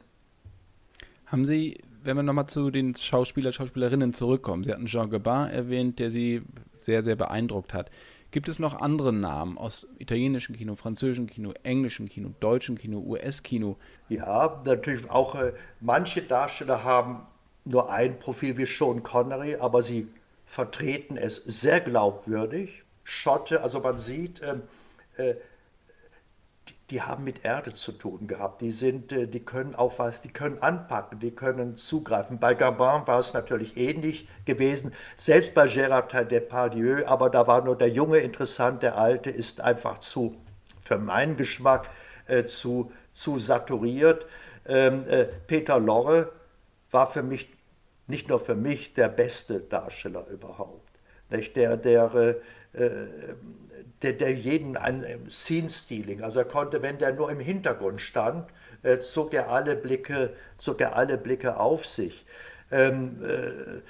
[1.25, 5.99] Haben Sie, wenn wir nochmal zu den Schauspieler, Schauspielerinnen zurückkommen, Sie hatten Jean Gabin erwähnt,
[5.99, 6.41] der Sie
[6.75, 7.91] sehr, sehr beeindruckt hat.
[8.31, 13.77] Gibt es noch andere Namen aus italienischem Kino, französischem Kino, englischem Kino, deutschem Kino, US-Kino?
[14.07, 17.27] Ja, natürlich auch äh, manche Darsteller haben
[17.63, 20.07] nur ein Profil wie Sean Connery, aber sie
[20.47, 22.83] vertreten es sehr glaubwürdig.
[23.03, 24.63] Schotte, also man sieht, ähm,
[25.17, 25.35] äh,
[26.91, 28.61] die, haben mit Erde zu tun gehabt.
[28.61, 32.39] Die sind, äh, die können auf was, die können anpacken, die können zugreifen.
[32.39, 37.77] Bei Gabin war es natürlich ähnlich gewesen, selbst bei Gérard Depardieu, aber da war nur
[37.77, 40.35] der Junge interessant, der Alte ist einfach zu,
[40.81, 41.89] für meinen Geschmack,
[42.27, 44.25] äh, zu, zu saturiert.
[44.67, 46.31] Ähm, äh, Peter Lorre
[46.91, 47.49] war für mich
[48.07, 50.89] nicht nur für mich der beste Darsteller überhaupt.
[51.29, 51.55] Nicht?
[51.55, 52.35] Der, der,
[52.73, 52.95] äh,
[54.01, 58.49] der, der jeden ein Scene-Stealing, also er konnte, wenn der nur im Hintergrund stand,
[58.83, 62.25] äh, zog er alle Blicke, zog er alle Blicke auf sich.
[62.71, 63.81] Ähm, äh,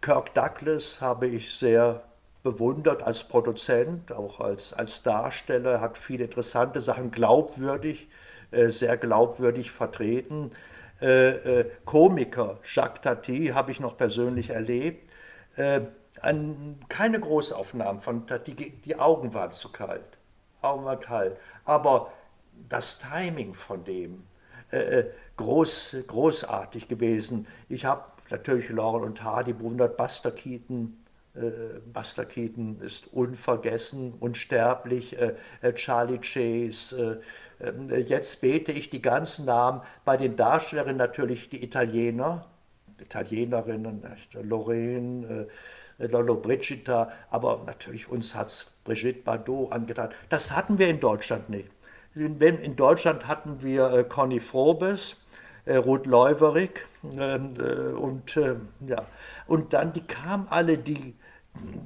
[0.00, 2.02] Kirk Douglas habe ich sehr
[2.42, 8.08] bewundert als Produzent, auch als, als Darsteller, hat viele interessante Sachen glaubwürdig,
[8.50, 10.50] sehr glaubwürdig vertreten.
[11.00, 15.08] Äh, äh, Komiker, Jacques Tati, habe ich noch persönlich erlebt.
[16.22, 20.18] Äh, an, keine Großaufnahmen von Tati, die Augen waren zu kalt.
[20.62, 21.36] Augen waren kalt.
[21.64, 22.12] Aber
[22.68, 24.24] das Timing von dem,
[24.70, 27.46] äh, äh, groß, großartig gewesen.
[27.68, 30.96] Ich habe natürlich Laurel und Hardy bewundert, Buster Keaton,
[31.34, 35.34] äh, Buster Keaton ist unvergessen, unsterblich, äh,
[35.74, 37.22] Charlie Chase,
[37.60, 42.46] ähm, jetzt bete ich die ganzen Namen, bei den Darstellerinnen natürlich die Italiener,
[43.00, 44.04] Italienerinnen,
[44.42, 45.46] Lorraine,
[45.98, 50.10] äh, Lolo Brigida, aber natürlich uns hat es Brigitte Bardot angetan.
[50.28, 51.68] Das hatten wir in Deutschland nicht.
[52.14, 55.16] In Deutschland hatten wir äh, Conny Frobes,
[55.66, 57.54] äh, Ruth Leuwerig ähm,
[57.96, 59.06] und ja.
[59.46, 61.14] Und dann, die kamen alle, die,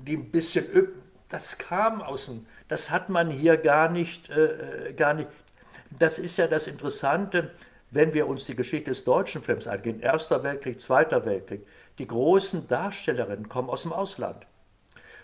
[0.07, 0.64] die ein bisschen,
[1.29, 4.31] das kam aus dem, das hat man hier gar nicht,
[4.96, 5.29] gar nicht,
[5.98, 7.51] das ist ja das Interessante,
[7.92, 11.64] wenn wir uns die Geschichte des deutschen Films angehen, Erster Weltkrieg, Zweiter Weltkrieg,
[11.99, 14.47] die großen Darstellerinnen kommen aus dem Ausland.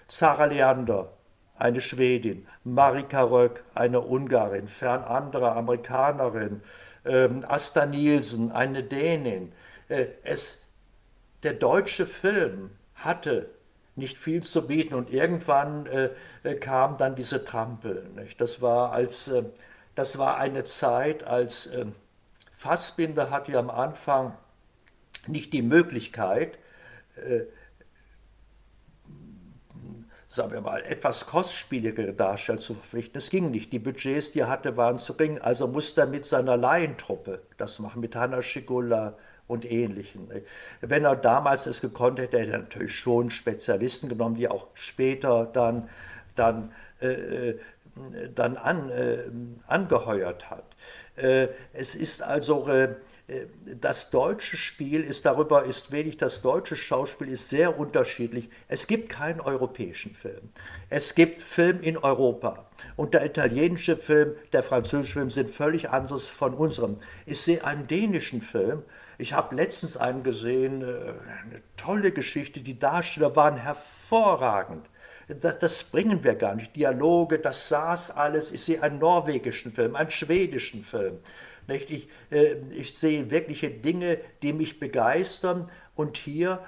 [0.07, 1.13] Sarah Leander,
[1.57, 6.63] eine Schwedin, Marika Röck, eine Ungarin, fern andere Amerikanerin,
[7.05, 9.53] ähm, Asta Nielsen, eine Dänin.
[9.89, 10.63] Äh, es,
[11.43, 13.51] der deutsche Film hatte
[13.97, 16.11] nicht viel zu bieten und irgendwann äh,
[16.45, 18.09] äh kam dann diese Trampel.
[18.15, 18.41] Nicht?
[18.41, 19.45] Das war als äh,
[19.99, 21.87] das war eine Zeit, als äh,
[22.57, 24.33] Fassbinder hatte am Anfang
[25.29, 26.59] nicht die Möglichkeit,
[27.17, 27.43] äh,
[30.29, 33.19] sagen wir mal, etwas kostspieligere Darsteller zu verpflichten.
[33.19, 33.73] Es ging nicht.
[33.73, 35.39] Die Budgets, die er hatte, waren zu gering.
[35.39, 40.29] Also musste er mit seiner Laientruppe das machen, mit Hanna Schigula und Ähnlichen.
[40.81, 45.47] Wenn er damals es gekonnt hätte, hätte er natürlich schon Spezialisten genommen, die auch später
[45.47, 45.89] dann,
[46.37, 47.55] dann äh,
[48.35, 49.25] dann an, äh,
[49.67, 50.65] angeheuert hat.
[51.17, 52.95] Äh, es ist also äh,
[53.81, 58.49] das deutsche Spiel ist darüber ist wenig das deutsche Schauspiel ist sehr unterschiedlich.
[58.69, 60.49] Es gibt keinen europäischen Film.
[60.89, 66.27] Es gibt Film in Europa und der italienische Film, der französische Film sind völlig anders
[66.27, 66.97] von unserem.
[67.27, 68.83] Ich sehe einen dänischen Film.
[69.19, 72.61] Ich habe letztens einen gesehen, eine tolle Geschichte.
[72.61, 74.87] Die Darsteller waren hervorragend
[75.29, 76.75] das, das bringen wir gar nicht.
[76.75, 78.51] Dialoge, das saß alles.
[78.51, 81.19] Ich sehe einen norwegischen Film, einen schwedischen Film.
[81.69, 81.91] Nicht?
[81.91, 85.71] Ich, äh, ich sehe wirkliche Dinge, die mich begeistern.
[85.95, 86.65] Und hier,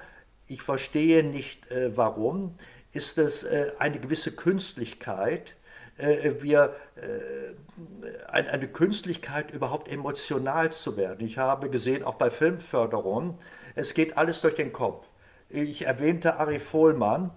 [0.47, 2.55] ich verstehe nicht äh, warum,
[2.93, 5.55] ist es äh, eine gewisse Künstlichkeit.
[5.97, 11.25] Äh, wir, äh, eine Künstlichkeit, überhaupt emotional zu werden.
[11.25, 13.37] Ich habe gesehen, auch bei Filmförderung,
[13.75, 15.09] es geht alles durch den Kopf.
[15.49, 17.31] Ich erwähnte Ari Vohlmann,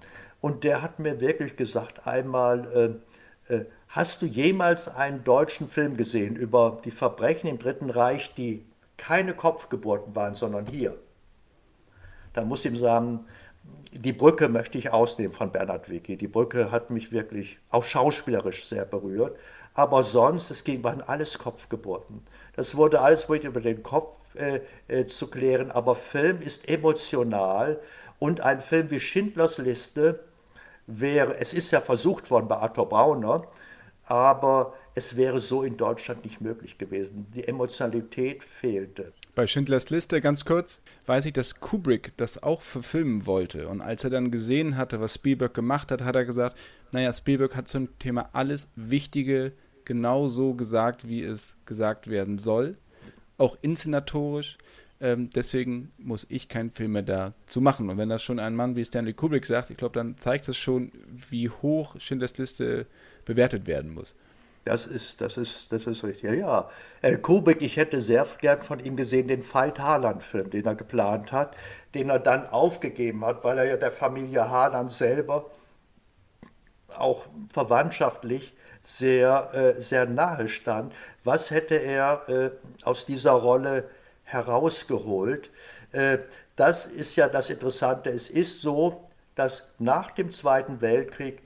[0.45, 3.01] und der hat mir wirklich gesagt einmal,
[3.49, 8.35] äh, äh, hast du jemals einen deutschen Film gesehen über die Verbrechen im Dritten Reich,
[8.35, 8.65] die
[8.97, 10.97] keine Kopfgeburten waren, sondern hier?
[12.33, 13.25] Da muss ich ihm sagen,
[13.93, 16.17] die Brücke möchte ich ausnehmen von Bernhard Wicki.
[16.17, 19.37] Die Brücke hat mich wirklich auch schauspielerisch sehr berührt.
[19.75, 22.23] Aber sonst, es waren alles Kopfgeburten.
[22.57, 25.71] Das wurde alles über den Kopf äh, äh, zu klären.
[25.71, 27.81] Aber Film ist emotional.
[28.19, 30.19] Und ein Film wie Schindlers Liste
[30.89, 33.47] wäre, es ist ja versucht worden bei Arthur Brauner,
[34.07, 37.27] aber es wäre so in Deutschland nicht möglich gewesen.
[37.35, 39.13] Die Emotionalität fehlte.
[39.35, 43.69] Bei Schindlers Liste, ganz kurz, weiß ich, dass Kubrick das auch verfilmen wollte.
[43.69, 46.57] Und als er dann gesehen hatte, was Spielberg gemacht hat, hat er gesagt,
[46.93, 49.53] naja, Spielberg hat zum Thema alles Wichtige
[49.85, 52.77] genau so gesagt, wie es gesagt werden soll.
[53.37, 54.59] Auch inszenatorisch.
[55.01, 57.91] Ähm, deswegen muss ich keinen Film mehr dazu machen.
[57.91, 60.57] Und wenn das schon ein Mann wie Stanley Kubrick sagt, ich glaube, dann zeigt das
[60.57, 60.93] schon,
[61.29, 62.87] wie hoch Schindlers Liste
[63.25, 64.15] bewertet werden muss.
[64.65, 66.23] Das ist, das ist, das ist richtig.
[66.23, 66.71] Ja, ja.
[67.03, 71.33] Äh, Kubrick, ich hätte sehr gern von ihm gesehen, den Veit Harlan-Film, den er geplant
[71.33, 71.55] hat,
[71.95, 75.51] den er dann aufgegeben hat, weil er ja der Familie Harlan selber
[76.89, 80.95] auch verwandtschaftlich sehr, äh, sehr nahe stand.
[81.25, 82.51] Was hätte er äh,
[82.85, 83.85] aus dieser Rolle
[84.25, 85.51] herausgeholt.
[85.93, 86.19] Äh,
[86.57, 88.11] das ist ja das Interessante.
[88.11, 91.41] Es ist so, dass nach dem Zweiten Weltkrieg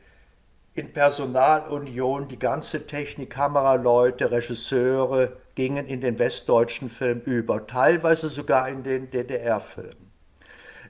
[0.79, 8.69] in Personalunion die ganze Technik, Kameraleute, Regisseure gingen in den westdeutschen Film über, teilweise sogar
[8.69, 9.97] in den DDR-Film.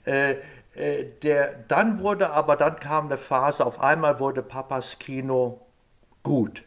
[0.04, 0.36] Äh,
[0.74, 5.60] äh, dann wurde aber, dann kam eine Phase, auf einmal wurde Papas Kino
[6.22, 6.62] gut.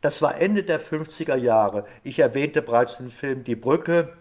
[0.00, 1.84] Das war Ende der 50er Jahre.
[2.02, 4.12] Ich erwähnte bereits den Film Die Brücke,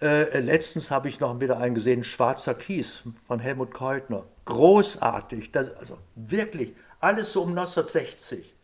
[0.00, 4.24] äh, letztens habe ich noch wieder einen gesehen, Schwarzer Kies von Helmut Keutner.
[4.44, 8.54] Großartig, das, also wirklich, alles so um 1960.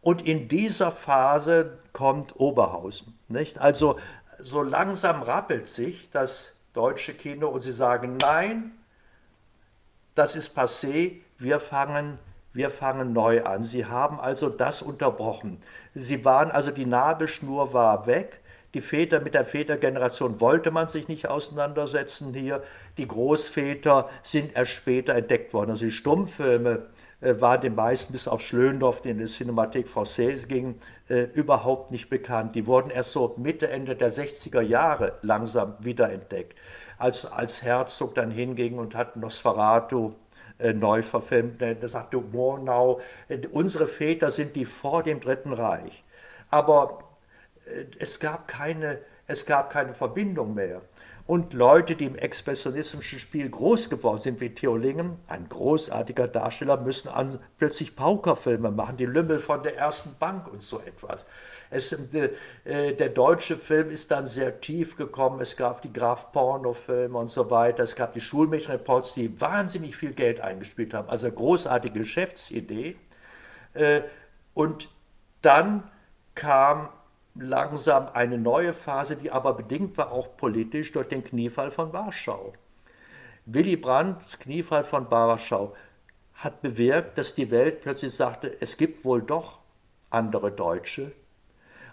[0.00, 3.18] Und in dieser Phase kommt Oberhausen.
[3.28, 3.58] Nicht?
[3.58, 3.98] Also
[4.38, 8.72] so langsam rappelt sich das deutsche Kino und sie sagen, nein,
[10.14, 12.18] das ist passé, wir fangen,
[12.52, 13.64] wir fangen neu an.
[13.64, 15.62] Sie haben also das unterbrochen.
[15.94, 18.40] Sie waren also, die Nabelschnur war weg
[18.76, 22.62] die Väter mit der Vätergeneration wollte man sich nicht auseinandersetzen hier.
[22.98, 25.70] Die Großväter sind erst später entdeckt worden.
[25.70, 26.86] Also die Stummfilme
[27.26, 31.90] äh, waren den meisten bis auf Schlöndorff, die in die Cinémathèque Française ging, äh, überhaupt
[31.90, 32.54] nicht bekannt.
[32.54, 36.56] Die wurden erst so Mitte, Ende der 60er Jahre langsam wiederentdeckt.
[36.98, 40.12] Als, als Herzog dann hinging und hat Nosferatu
[40.58, 45.52] äh, neu verfilmt, äh, da sagte Murnau, äh, unsere Väter sind die vor dem Dritten
[45.52, 46.04] Reich.
[46.50, 47.00] Aber
[47.66, 50.80] äh, es gab keine, es gab keine Verbindung mehr.
[51.26, 56.76] Und Leute, die im expressionistischen Spiel groß geworden sind, wie Theo Lingen, ein großartiger Darsteller,
[56.76, 61.26] müssen an, plötzlich Paukerfilme machen, die Lümmel von der ersten Bank und so etwas.
[61.68, 62.30] Es, äh,
[62.64, 65.40] äh der deutsche Film ist dann sehr tief gekommen.
[65.40, 67.82] Es gab die Graf Porno-Filme und so weiter.
[67.82, 71.08] Es gab die Schulmädchenreports, die wahnsinnig viel Geld eingespielt haben.
[71.08, 72.94] Also großartige Geschäftsidee.
[73.74, 74.02] Äh,
[74.54, 74.88] und
[75.42, 75.90] dann
[76.36, 76.88] kam
[77.38, 82.52] langsam eine neue Phase, die aber bedingt war auch politisch durch den Kniefall von Warschau.
[83.46, 85.74] Willy Brandts Kniefall von Warschau
[86.34, 89.58] hat bewirkt, dass die Welt plötzlich sagte, es gibt wohl doch
[90.10, 91.12] andere Deutsche.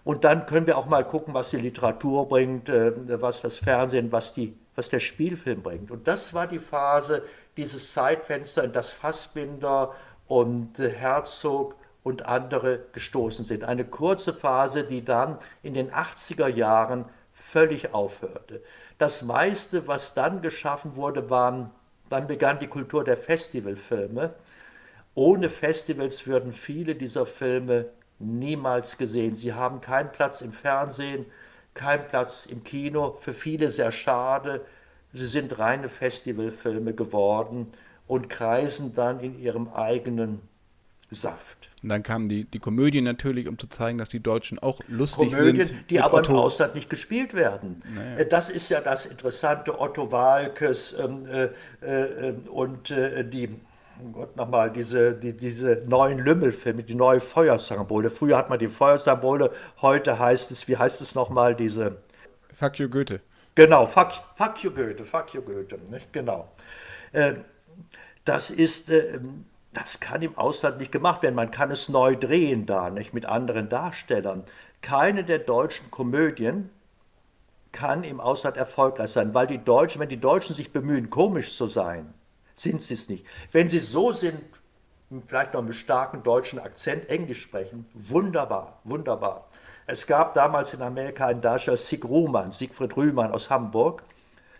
[0.03, 4.11] Und dann können wir auch mal gucken, was die Literatur bringt, äh, was das Fernsehen,
[4.11, 5.91] was, die, was der Spielfilm bringt.
[5.91, 7.23] Und das war die Phase,
[7.55, 9.93] dieses Zeitfenster, in das Fassbinder
[10.27, 13.63] und Herzog und andere gestoßen sind.
[13.63, 18.61] Eine kurze Phase, die dann in den 80er Jahren völlig aufhörte.
[18.97, 21.71] Das meiste, was dann geschaffen wurde, waren,
[22.09, 24.33] dann begann die Kultur der Festivalfilme.
[25.15, 27.87] Ohne Festivals würden viele dieser Filme
[28.19, 29.35] niemals gesehen.
[29.35, 31.25] Sie haben keinen Platz im Fernsehen,
[31.73, 34.65] keinen Platz im Kino, für viele sehr schade.
[35.11, 37.71] Sie sind reine Festivalfilme geworden
[38.07, 40.41] und kreisen dann in ihrem eigenen
[41.09, 41.62] Saft.
[41.83, 45.31] Und dann kamen die, die Komödien natürlich, um zu zeigen, dass die Deutschen auch lustig
[45.31, 45.89] Komödien, sind.
[45.89, 46.31] die aber Otto.
[46.31, 47.83] im Ausland nicht gespielt werden.
[47.93, 48.17] Naja.
[48.19, 49.77] Äh, das ist ja das Interessante.
[49.77, 51.49] Otto Walkes ähm, äh,
[51.81, 53.49] äh, und äh, die,
[54.01, 58.09] oh Gott nochmal, diese, die, diese neuen Lümmelfilme, die neue Feuersymbole.
[58.09, 61.97] Früher hat man die Feuersymbole, heute heißt es, wie heißt es nochmal, diese...
[62.53, 63.19] Fuck you Goethe.
[63.55, 66.13] Genau, fuck, fuck you Goethe, fuck you Goethe, nicht?
[66.13, 66.49] genau.
[67.11, 67.33] Äh,
[68.23, 69.19] das ist äh,
[69.73, 71.35] das kann im Ausland nicht gemacht werden.
[71.35, 74.43] Man kann es neu drehen da, nicht mit anderen Darstellern.
[74.81, 76.69] Keine der deutschen Komödien
[77.71, 81.67] kann im Ausland erfolgreich sein, weil die Deutschen, wenn die Deutschen sich bemühen, komisch zu
[81.67, 82.13] sein,
[82.55, 83.25] sind sie es nicht.
[83.51, 84.39] Wenn sie so sind,
[85.25, 89.47] vielleicht noch mit starkem deutschen Akzent Englisch sprechen, wunderbar, wunderbar.
[89.85, 94.03] Es gab damals in Amerika einen Darsteller, Sig Ruhmann, Siegfried Rühmann aus Hamburg,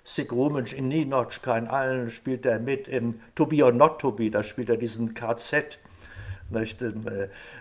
[0.03, 4.11] Sig Rumensch in Ninochka, in allen spielt er mit, in To Be or Not To
[4.11, 5.79] Be, da spielt er diesen KZ,
[6.49, 7.07] nicht, den,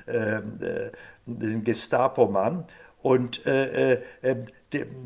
[0.06, 0.90] äh, äh,
[1.26, 2.64] den Gestapo-Mann.
[3.02, 4.46] Und äh, äh, ähm,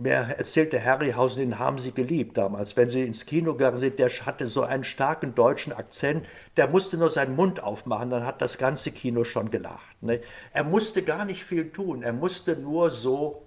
[0.02, 2.76] mir erzählte Harryhausen, den haben sie geliebt damals.
[2.76, 6.26] Wenn sie ins Kino gegangen sind, der hatte so einen starken deutschen Akzent,
[6.58, 10.02] der musste nur seinen Mund aufmachen, dann hat das ganze Kino schon gelacht.
[10.02, 10.20] Ne?
[10.52, 13.45] Er musste gar nicht viel tun, er musste nur so,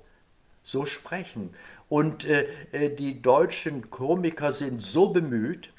[0.72, 1.54] so sprechen.
[1.88, 5.74] Und äh, äh, die deutschen Komiker sind so bemüht,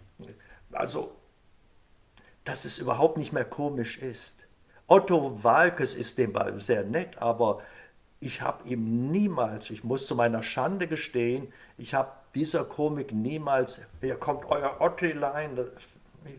[0.73, 1.13] also,
[2.45, 4.47] dass es überhaupt nicht mehr komisch ist.
[4.87, 7.63] Otto Walkes ist dem sehr nett, aber
[8.19, 13.81] ich habe ihm niemals, ich muss zu meiner Schande gestehen, ich habe dieser Komik niemals,
[14.01, 15.59] hier kommt euer Ottilein,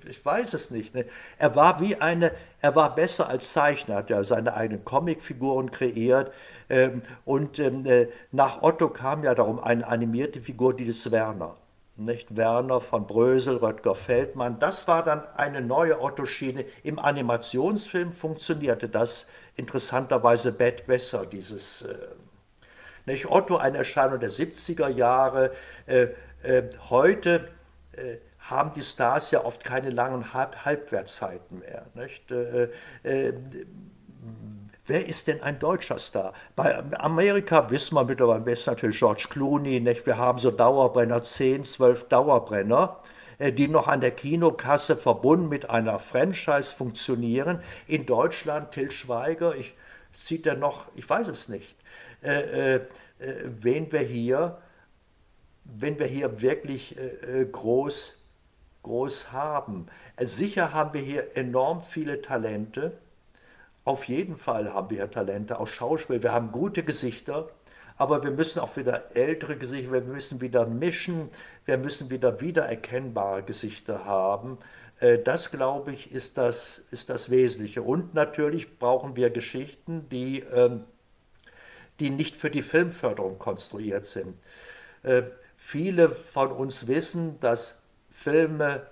[0.07, 0.93] ich weiß es nicht.
[0.93, 1.05] Ne?
[1.37, 6.31] Er war wie eine, er war besser als Zeichner, hat ja seine eigenen Comicfiguren kreiert.
[6.69, 11.55] Ähm, und ähm, äh, nach Otto kam ja darum eine animierte Figur, die des Werner.
[11.97, 14.59] Nicht Werner von Brösel, Röttger Feldmann.
[14.59, 16.65] Das war dann eine neue Otto-Schiene.
[16.83, 21.83] Im Animationsfilm funktionierte das interessanterweise besser, dieses.
[21.83, 21.95] Äh,
[23.05, 23.29] nicht?
[23.29, 25.51] Otto, eine Erscheinung der 70er Jahre.
[25.87, 26.07] Äh,
[26.43, 27.49] äh, heute
[27.93, 31.85] äh, haben die Stars ja oft keine langen Halb Halbwertzeiten mehr.
[32.29, 32.67] Äh,
[33.03, 33.33] äh,
[34.87, 36.33] wer ist denn ein deutscher Star?
[36.55, 39.79] Bei Amerika wissen wir mittlerweile am besten natürlich George Clooney.
[39.79, 40.05] Nicht?
[40.05, 42.99] Wir haben so Dauerbrenner, 10, 12 Dauerbrenner
[43.37, 47.61] äh, die noch an der Kinokasse verbunden mit einer Franchise funktionieren.
[47.87, 49.73] In Deutschland, Till Schweiger, ich,
[50.13, 51.75] sieht er noch, ich weiß es nicht,
[52.21, 52.81] äh, äh,
[53.45, 54.61] wen wir hier,
[55.63, 58.20] wenn wir hier wirklich äh, groß
[58.83, 59.87] groß haben.
[60.15, 62.97] Äh, sicher haben wir hier enorm viele Talente.
[63.83, 66.21] Auf jeden Fall haben wir Talente aus Schauspiel.
[66.21, 67.49] Wir haben gute Gesichter,
[67.97, 71.29] aber wir müssen auch wieder ältere Gesichter, wir müssen wieder mischen,
[71.65, 74.59] wir müssen wieder wiedererkennbare Gesichter haben.
[74.99, 77.81] Äh, das, glaube ich, ist das, ist das Wesentliche.
[77.81, 80.85] Und natürlich brauchen wir Geschichten, die, ähm,
[81.99, 84.35] die nicht für die Filmförderung konstruiert sind.
[85.03, 85.23] Äh,
[85.57, 87.80] viele von uns wissen, dass
[88.21, 88.85] Filme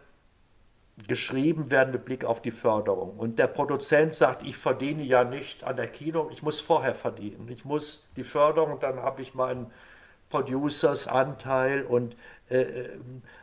[1.08, 3.18] geschrieben werden mit Blick auf die Förderung.
[3.18, 7.48] Und der Produzent sagt, ich verdiene ja nicht an der Kino, ich muss vorher verdienen.
[7.50, 9.72] Ich muss die Förderung, dann habe ich meinen
[10.30, 12.16] Producers-Anteil und
[12.50, 12.90] äh, äh,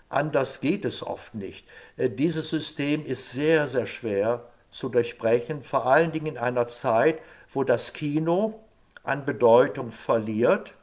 [0.08, 1.66] anders geht es oft nicht.
[1.96, 7.20] Äh, dieses System ist sehr, sehr schwer zu durchbrechen, vor allen Dingen in einer Zeit,
[7.50, 8.60] wo das Kino
[9.02, 10.74] an Bedeutung verliert.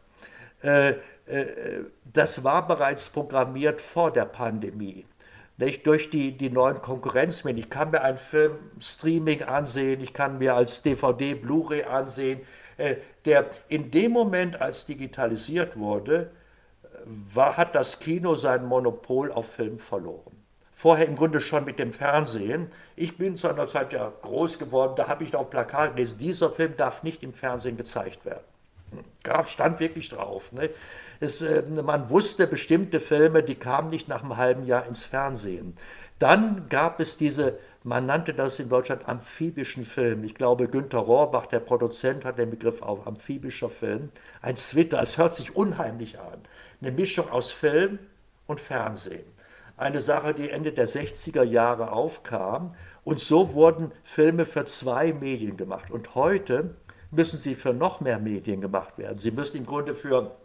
[0.62, 0.96] Äh,
[2.14, 5.06] das war bereits programmiert vor der Pandemie.
[5.58, 5.86] Nicht?
[5.86, 7.64] Durch die, die neuen Konkurrenzmedien.
[7.64, 12.42] Ich kann mir einen Film Streaming ansehen, ich kann mir als DVD, Blu-ray ansehen,
[12.78, 12.96] äh,
[13.26, 16.32] der in dem Moment, als digitalisiert wurde,
[17.06, 20.44] war, hat das Kino sein Monopol auf Film verloren.
[20.72, 22.68] Vorher im Grunde schon mit dem Fernsehen.
[22.96, 26.50] Ich bin zu einer Zeit ja groß geworden, da habe ich auf Plakat gelesen, dieser
[26.50, 28.44] Film darf nicht im Fernsehen gezeigt werden.
[28.92, 30.52] Hm, stand wirklich drauf.
[30.52, 30.72] Ne?
[31.24, 35.78] Es, äh, man wusste, bestimmte Filme, die kamen nicht nach einem halben Jahr ins Fernsehen.
[36.20, 40.26] Dann gab es diese, man nannte das in Deutschland amphibischen Film.
[40.26, 44.10] Ich glaube, Günter Rohrbach, der Produzent, hat den Begriff auf amphibischer Film.
[44.42, 46.42] Ein Zwitter, es hört sich unheimlich an.
[46.82, 48.00] Eine Mischung aus Film
[48.46, 49.24] und Fernsehen.
[49.78, 52.76] Eine Sache, die Ende der 60er Jahre aufkam.
[53.06, 55.90] Und so wurden Filme für zwei Medien gemacht.
[55.90, 56.76] Und heute
[57.12, 59.18] müssen sie für noch mehr Medien gemacht werden.
[59.18, 60.36] Sie müssen im Grunde für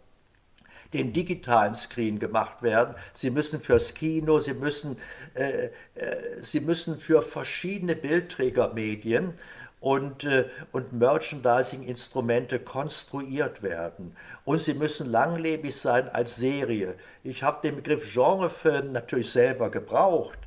[0.93, 2.95] den digitalen Screen gemacht werden.
[3.12, 4.97] Sie müssen fürs Kino, sie müssen,
[5.34, 9.34] äh, äh, sie müssen für verschiedene Bildträgermedien
[9.80, 14.16] und, äh, und Merchandising-Instrumente konstruiert werden.
[14.45, 16.95] Und sie müssen langlebig sein als Serie.
[17.22, 20.39] Ich habe den Begriff Genrefilm natürlich selber gebraucht,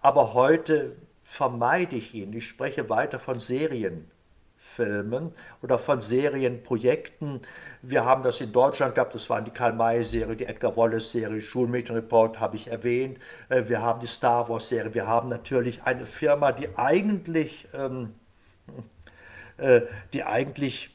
[0.00, 2.32] aber heute vermeide ich ihn.
[2.32, 3.38] Ich spreche weiter von
[4.80, 7.40] Serienfilmen oder von Serienprojekten.
[7.82, 12.56] Wir haben das in Deutschland gehabt, das waren die Karl-May-Serie, die Edgar Wallace-Serie, Schulmädchenreport habe
[12.56, 13.18] ich erwähnt.
[13.48, 14.94] Äh, wir haben die Star Wars-Serie.
[14.94, 18.14] Wir haben natürlich eine Firma, die eigentlich ähm,
[19.58, 20.90] äh, die eigentlich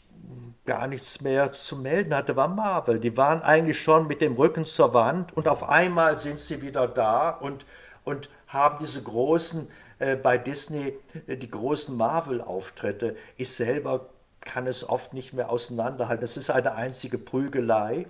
[0.65, 2.99] gar nichts mehr zu melden hatte, war Marvel.
[2.99, 6.87] Die waren eigentlich schon mit dem Rücken zur Wand und auf einmal sind sie wieder
[6.87, 7.65] da und,
[8.03, 9.67] und haben diese großen,
[9.99, 10.93] äh, bei Disney,
[11.27, 13.15] äh, die großen Marvel-Auftritte.
[13.37, 14.09] Ich selber
[14.41, 16.23] kann es oft nicht mehr auseinanderhalten.
[16.23, 18.05] Es ist eine einzige Prügelei.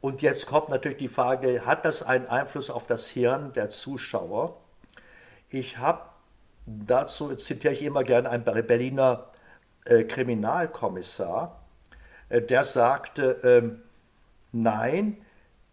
[0.00, 4.56] Und jetzt kommt natürlich die Frage, hat das einen Einfluss auf das Hirn der Zuschauer?
[5.48, 6.02] Ich habe
[6.66, 9.26] dazu, zitiere ich immer gerne einen Berliner
[9.84, 11.60] äh, Kriminalkommissar,
[12.28, 13.82] äh, der sagte, ähm,
[14.52, 15.18] nein,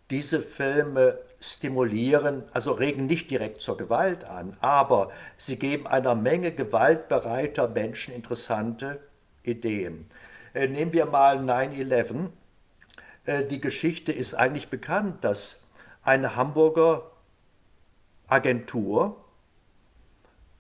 [0.10, 6.52] diese Filme stimulieren, also regen nicht direkt zur Gewalt an, aber sie geben einer Menge
[6.52, 9.00] gewaltbereiter Menschen interessante
[9.44, 10.10] Ideen.
[10.54, 12.30] Äh, nehmen wir mal 9-11.
[13.26, 15.58] Äh, die Geschichte ist eigentlich bekannt, dass
[16.04, 17.12] eine Hamburger
[18.28, 19.24] Agentur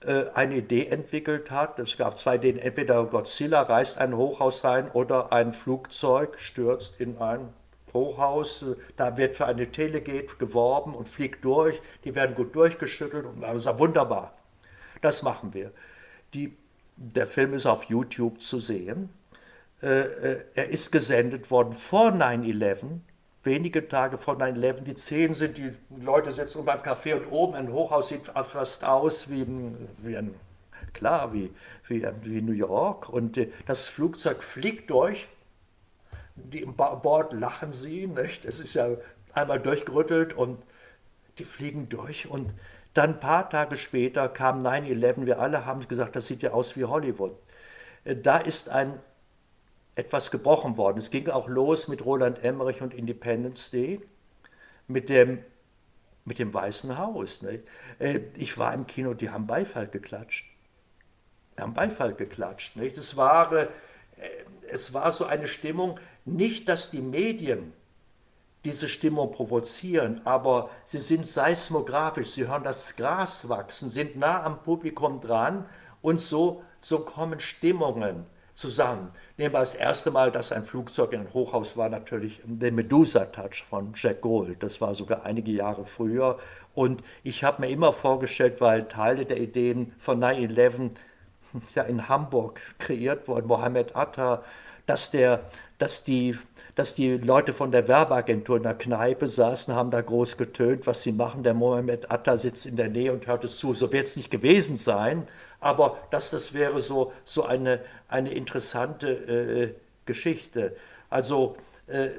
[0.01, 1.79] äh, eine Idee entwickelt hat.
[1.79, 7.17] Es gab zwei Ideen, entweder Godzilla reißt ein Hochhaus rein oder ein Flugzeug stürzt in
[7.17, 7.49] ein
[7.97, 8.65] Hochhaus.
[8.95, 11.81] Da wird für eine Telegate geworben und fliegt durch.
[12.03, 14.37] Die werden gut durchgeschüttelt und das ist wunderbar.
[15.01, 15.71] Das machen wir.
[16.33, 16.55] Die,
[16.95, 19.09] der Film ist auf YouTube zu sehen.
[19.81, 22.99] Äh, äh er ist gesendet worden vor 9-11
[23.47, 27.71] wenige Tage vor 9-11, die Szenen sind, die Leute sitzen beim Café und oben ein
[27.71, 29.47] Hochhaus sieht fast aus wie,
[29.99, 30.35] wie ein,
[30.93, 31.51] klar, wie,
[31.87, 35.27] wie, wie New York und äh, das Flugzeug fliegt durch,
[36.37, 38.45] die im Bord lachen sie, nicht?
[38.45, 38.89] es ist ja
[39.33, 40.61] einmal durchgerüttelt und
[41.37, 42.51] die fliegen durch und
[42.93, 46.75] dann ein paar Tage später kam 9-11, wir alle haben gesagt, das sieht ja aus
[46.75, 47.37] wie Hollywood.
[48.05, 48.99] Äh, da ist ein
[49.95, 50.97] etwas gebrochen worden.
[50.97, 54.01] Es ging auch los mit Roland Emmerich und Independence Day,
[54.87, 55.43] mit dem,
[56.25, 57.41] mit dem Weißen Haus.
[57.41, 57.63] Nicht?
[57.99, 60.45] Äh, ich war im Kino, die haben Beifall geklatscht.
[61.55, 62.75] Die haben Beifall geklatscht.
[62.75, 62.97] Nicht?
[62.97, 63.67] Es, war, äh,
[64.69, 67.73] es war so eine Stimmung, nicht, dass die Medien
[68.65, 74.61] diese Stimmung provozieren, aber sie sind seismografisch, sie hören das Gras wachsen, sind nah am
[74.61, 75.65] Publikum dran
[76.01, 78.25] und so, so kommen Stimmungen
[78.55, 79.11] zusammen.
[79.37, 83.63] Nehmen wir das erste Mal, dass ein Flugzeug in ein Hochhaus war, natürlich der Medusa-Touch
[83.69, 84.61] von Jack Gold.
[84.63, 86.39] Das war sogar einige Jahre früher.
[86.73, 90.91] Und ich habe mir immer vorgestellt, weil Teile der Ideen von 9-11
[91.75, 94.43] ja in Hamburg kreiert wurden, Mohammed Atta,
[94.87, 95.41] dass, der,
[95.77, 96.37] dass, die,
[96.75, 101.03] dass die Leute von der Werbeagentur in der Kneipe saßen, haben da groß getönt, was
[101.03, 101.43] sie machen.
[101.43, 103.73] Der Mohammed Atta sitzt in der Nähe und hört es zu.
[103.73, 105.27] So wird es nicht gewesen sein,
[105.59, 109.73] aber dass das wäre so, so eine, eine interessante äh,
[110.05, 110.75] Geschichte.
[111.09, 111.57] Also
[111.87, 112.09] äh,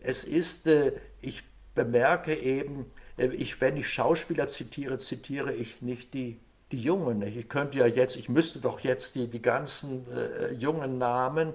[0.00, 1.42] es ist, äh, ich
[1.74, 2.86] bemerke eben,
[3.18, 6.38] äh, ich, wenn ich Schauspieler zitiere, zitiere ich nicht die,
[6.72, 7.22] die Jungen.
[7.22, 11.52] Ich könnte ja jetzt, ich müsste doch jetzt die, die ganzen äh, jungen Namen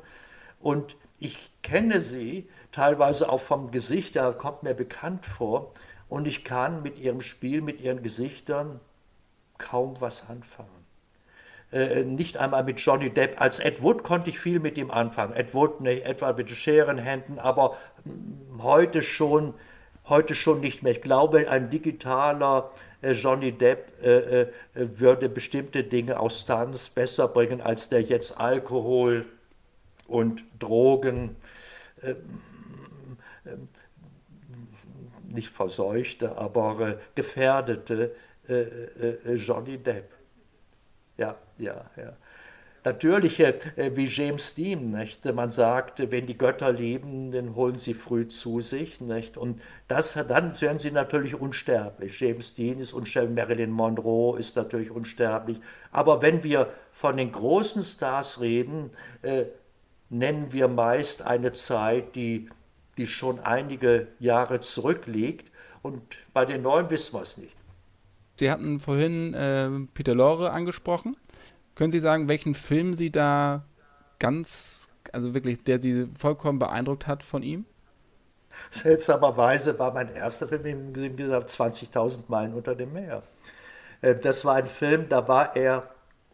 [0.62, 5.72] und ich kenne sie teilweise auch vom Gesicht, da kommt mir bekannt vor
[6.10, 8.80] und ich kann mit ihrem Spiel, mit ihren Gesichtern
[9.58, 10.70] kaum was anfangen.
[11.72, 13.40] Äh, nicht einmal mit Johnny Depp.
[13.40, 15.34] Als Ed Wood konnte ich viel mit ihm anfangen.
[15.34, 19.54] Ed Wood nicht etwa mit Scherenhänden, aber hm, heute schon,
[20.10, 20.94] heute schon nicht mehr.
[20.94, 27.28] Ich glaube, ein digitaler äh, Johnny Depp äh, äh, würde bestimmte Dinge aus Stunts besser
[27.30, 29.26] bringen als der jetzt Alkohol
[30.12, 31.36] und Drogen.
[32.02, 32.16] Äh,
[35.34, 38.14] nicht verseuchte, aber gefährdete
[39.36, 40.10] Johnny Depp.
[41.18, 42.18] Ja, ja, ja.
[42.84, 43.60] Natürlich, äh,
[43.96, 45.24] wie James Dean, nicht?
[45.26, 49.00] man sagt, wenn die Götter leben, dann holen sie früh zu sich.
[49.00, 49.38] Nicht?
[49.38, 52.20] Und das, dann werden sie natürlich unsterblich.
[52.20, 55.60] James Dean ist unsterblich, Marilyn Monroe ist natürlich unsterblich.
[55.92, 58.90] Aber wenn wir von den großen Stars reden,
[59.22, 59.46] äh,
[60.12, 62.50] nennen wir meist eine Zeit, die,
[62.98, 65.52] die schon einige Jahre zurückliegt.
[65.82, 66.02] Und
[66.34, 67.56] bei den Neuen wissen wir es nicht.
[68.36, 71.16] Sie hatten vorhin äh, Peter Lorre angesprochen.
[71.76, 73.64] Können Sie sagen, welchen Film Sie da
[74.20, 77.66] ganz, also wirklich, der Sie vollkommen beeindruckt hat von ihm?
[78.70, 83.24] Seltsamerweise war mein erster Film, wie gesagt, 20.000 Meilen unter dem Meer.
[84.02, 85.90] Äh, das war ein Film, da war er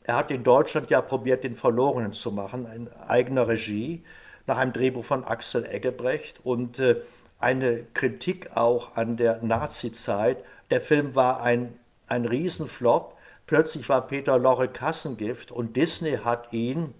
[0.07, 4.03] er hat in Deutschland ja probiert, den Verlorenen zu machen, in eigener Regie,
[4.47, 6.95] nach einem Drehbuch von Axel Eggebrecht und äh,
[7.39, 10.37] eine Kritik auch an der Nazi-Zeit.
[10.71, 11.77] Der Film war ein,
[12.07, 13.17] ein Riesenflop.
[13.47, 16.93] Plötzlich war Peter Lorre Kassengift und Disney hat ihn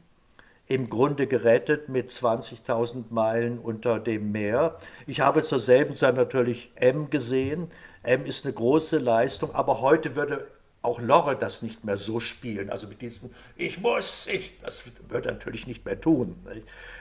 [0.68, 4.76] im Grunde gerettet mit 20.000 Meilen unter dem Meer.
[5.06, 7.72] Ich habe zur selben Zeit natürlich M gesehen.
[8.04, 10.48] M ist eine große Leistung, aber heute würde
[10.88, 12.70] auch Lorre das nicht mehr so spielen.
[12.70, 16.36] Also mit diesem Ich muss, ich, das wird er natürlich nicht mehr tun.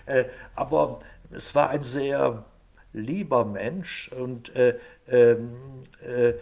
[0.06, 0.24] Äh,
[0.54, 2.44] aber es war ein sehr
[2.92, 4.78] lieber Mensch und äh,
[5.08, 5.54] ähm,
[6.00, 6.34] äh,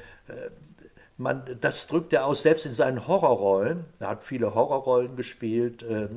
[1.16, 3.84] man, das drückt er aus, selbst in seinen Horrorrollen.
[4.00, 6.08] Er hat viele Horrorrollen gespielt, äh,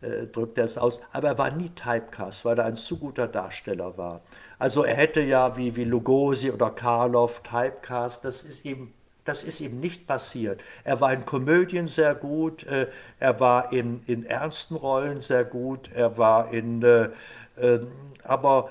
[0.00, 1.00] äh, drückt er es aus.
[1.12, 4.22] Aber er war nie Typecast, weil er ein zu guter Darsteller war.
[4.58, 8.94] Also er hätte ja wie, wie Lugosi oder Karloff Typecast, das ist ihm
[9.24, 10.62] das ist ihm nicht passiert.
[10.84, 15.90] Er war in Komödien sehr gut, äh, er war in, in ernsten Rollen sehr gut,
[15.94, 17.08] er war in, äh,
[17.56, 17.80] äh,
[18.22, 18.70] aber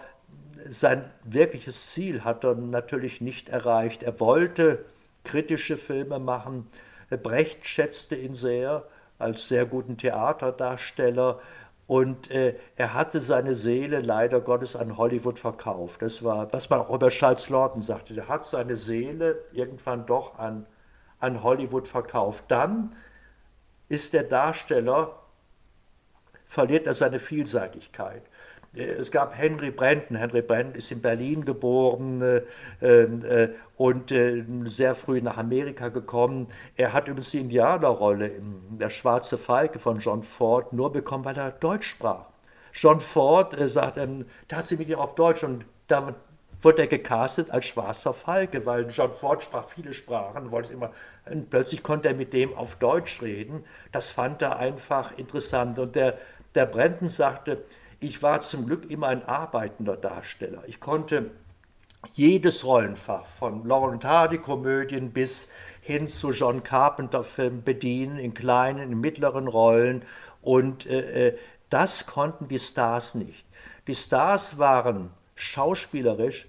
[0.69, 4.03] sein wirkliches Ziel hat er natürlich nicht erreicht.
[4.03, 4.85] Er wollte
[5.23, 6.67] kritische Filme machen.
[7.21, 8.85] Brecht schätzte ihn sehr
[9.19, 11.39] als sehr guten Theaterdarsteller
[11.87, 16.01] und äh, er hatte seine Seele leider Gottes an Hollywood verkauft.
[16.01, 18.15] Das war, was man auch über Charles Lawton sagte.
[18.15, 20.65] Er hat seine Seele irgendwann doch an,
[21.19, 22.45] an Hollywood verkauft.
[22.47, 22.95] Dann
[23.89, 25.19] ist der Darsteller,
[26.45, 28.23] verliert er seine Vielseitigkeit.
[28.75, 30.17] Äh, es gab Henry Brandon.
[30.17, 32.41] Henry Brandon ist in Berlin geboren äh,
[32.81, 36.47] ähm, äh, und äh, sehr früh nach Amerika gekommen.
[36.75, 41.37] Er hat übrigens die Indianerrolle in Der Schwarze Falke von John Ford nur bekommen, weil
[41.37, 42.25] er Deutsch sprach.
[42.73, 46.15] John Ford äh, sagt, ähm, da hat sie mit ihm auf Deutsch und damit
[46.61, 50.91] wurde er gecastet als Schwarzer Falke, weil John Ford sprach viele Sprachen, wollte immer,
[51.29, 53.65] und plötzlich konnte er mit dem auf Deutsch reden.
[53.91, 55.77] Das fand er einfach interessant.
[55.77, 56.17] Und der,
[56.55, 57.63] der Brandon sagte,
[58.03, 60.63] ich war zum Glück immer ein arbeitender Darsteller.
[60.67, 61.31] Ich konnte
[62.13, 65.47] jedes Rollenfach, von Laurent Hardy-Komödien bis
[65.81, 70.03] hin zu John Carpenter-Filmen bedienen, in kleinen, in mittleren Rollen.
[70.41, 71.37] Und äh, äh,
[71.69, 73.45] das konnten die Stars nicht.
[73.87, 76.47] Die Stars waren schauspielerisch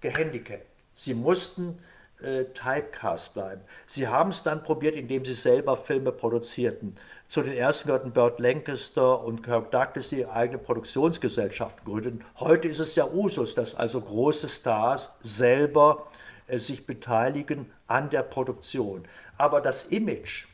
[0.00, 0.66] gehandicapt.
[0.94, 1.78] Sie mussten
[2.20, 3.62] äh, Typecast bleiben.
[3.86, 6.94] Sie haben es dann probiert, indem sie selber Filme produzierten.
[7.28, 12.24] Zu den ersten gehörten Burt Lancaster und Kirk Douglas, die eigene Produktionsgesellschaften gründeten.
[12.38, 16.06] Heute ist es ja Usus, dass also große Stars selber
[16.46, 19.04] äh, sich beteiligen an der Produktion.
[19.36, 20.46] Aber das Image,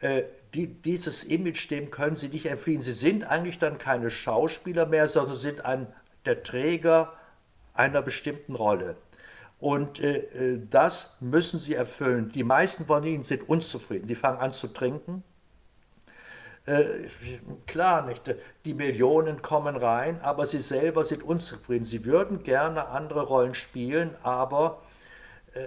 [0.00, 2.82] äh, die, dieses Image, dem können sie nicht entfliehen.
[2.82, 5.86] Sie sind eigentlich dann keine Schauspieler mehr, sondern sind ein,
[6.26, 7.12] der Träger
[7.74, 8.96] einer bestimmten Rolle.
[9.58, 12.30] Und äh, äh das müssen sie erfüllen.
[12.32, 14.06] Die meisten von ihnen sind unzufrieden.
[14.06, 15.24] Sie fangen an zu trinken,
[17.66, 21.84] klar, nicht, die Millionen kommen rein, aber sie selber sind unzufrieden.
[21.84, 24.82] Sie würden gerne andere Rollen spielen, aber
[25.54, 25.66] äh,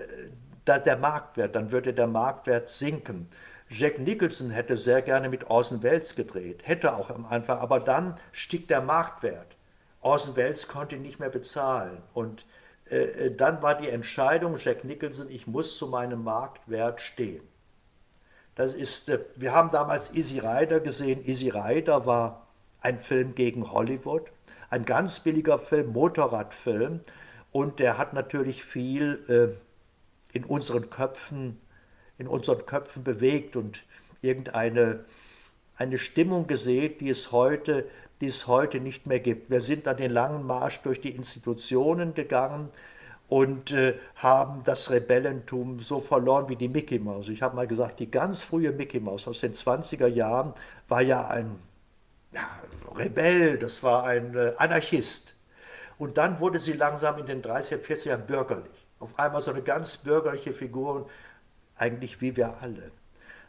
[0.65, 3.29] da der Marktwert, dann würde der Marktwert sinken.
[3.69, 8.19] Jack Nicholson hätte sehr gerne mit Orson Welles gedreht, hätte auch am Anfang, aber dann
[8.31, 9.55] stieg der Marktwert.
[10.01, 12.45] Orson Welles konnte ihn nicht mehr bezahlen und
[12.89, 17.48] äh, äh dann war die Entscheidung, Jack Nicholson, ich muss zu meinem Marktwert stehen.
[18.59, 21.25] Das ist, äh, wir haben damals Easy Rider gesehen.
[21.25, 22.45] Easy Rider war
[22.81, 24.23] ein Film gegen Hollywood,
[24.69, 26.99] ein ganz billiger Film, Motorradfilm.
[27.53, 29.23] Und der hat natürlich viel
[30.33, 31.57] äh, in unseren Köpfen,
[32.17, 33.79] in unseren Köpfen bewegt und
[34.21, 35.05] irgendeine
[35.77, 37.89] eine Stimmung gesehen, die es heute,
[38.19, 39.49] die es heute nicht mehr gibt.
[39.49, 42.67] Wir sind dann den langen Marsch durch die Institutionen gegangen
[43.29, 47.29] und äh, haben das Rebellentum so verloren wie die Mickey Mouse.
[47.29, 50.53] Ich habe mal gesagt, die ganz frühe Mickey Mouse aus den 20er Jahren
[50.87, 51.59] war ja ein
[52.33, 52.47] ja,
[52.95, 55.35] Rebell, das war ein äh, Anarchist.
[55.99, 58.87] Und dann wurde sie langsam in den 30er, 40er Jahren bürgerlich.
[58.99, 61.07] Auf einmal so eine ganz bürgerliche Figur,
[61.75, 62.91] eigentlich wie wir alle.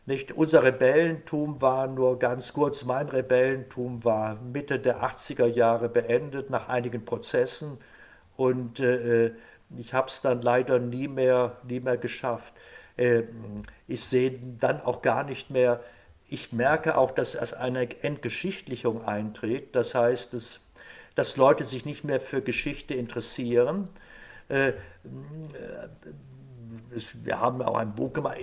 [0.06, 0.32] Nicht?
[0.32, 6.68] Unser Rebellentum war nur ganz kurz, mein Rebellentum war Mitte der 80er Jahre beendet nach
[6.68, 7.78] einigen Prozessen
[8.36, 9.32] und äh,
[9.76, 12.52] ich habe es dann leider nie mehr, nie mehr geschafft.
[12.96, 15.80] Ähm, ich sehe dann auch gar nicht mehr,
[16.28, 19.74] ich merke auch, dass es eine Entgeschichtlichung eintritt.
[19.74, 20.60] Das heißt, dass,
[21.14, 23.90] dass Leute sich nicht mehr für Geschichte interessieren.
[24.48, 24.72] Äh,
[27.22, 28.38] wir haben auch ein Buch gemacht,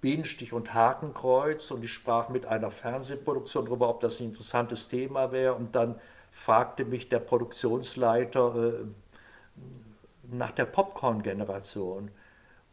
[0.00, 5.30] Bienenstich und Hakenkreuz, und ich sprach mit einer Fernsehproduktion darüber, ob das ein interessantes Thema
[5.30, 5.54] wäre.
[5.54, 6.00] Und dann
[6.30, 8.84] fragte mich der Produktionsleiter, äh,
[10.32, 12.10] nach der Popcorn-Generation.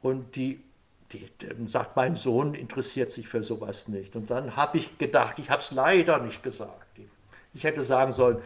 [0.02, 0.64] Und die
[1.12, 1.30] die,
[1.68, 4.16] sagt, mein Sohn interessiert sich für sowas nicht.
[4.16, 7.00] Und dann habe ich gedacht, ich habe es leider nicht gesagt.
[7.54, 8.40] Ich hätte sagen sollen,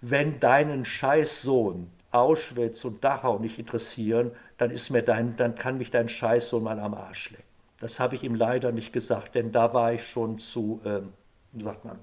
[0.00, 5.90] wenn deinen Scheißsohn Auschwitz und Dachau nicht interessieren, dann, ist mir dein, dann kann mich
[5.90, 7.44] dein Scheißsohn mal am Arsch lecken.
[7.78, 11.12] Das habe ich ihm leider nicht gesagt, denn da war ich schon zu, ähm,
[11.56, 11.98] sagt man,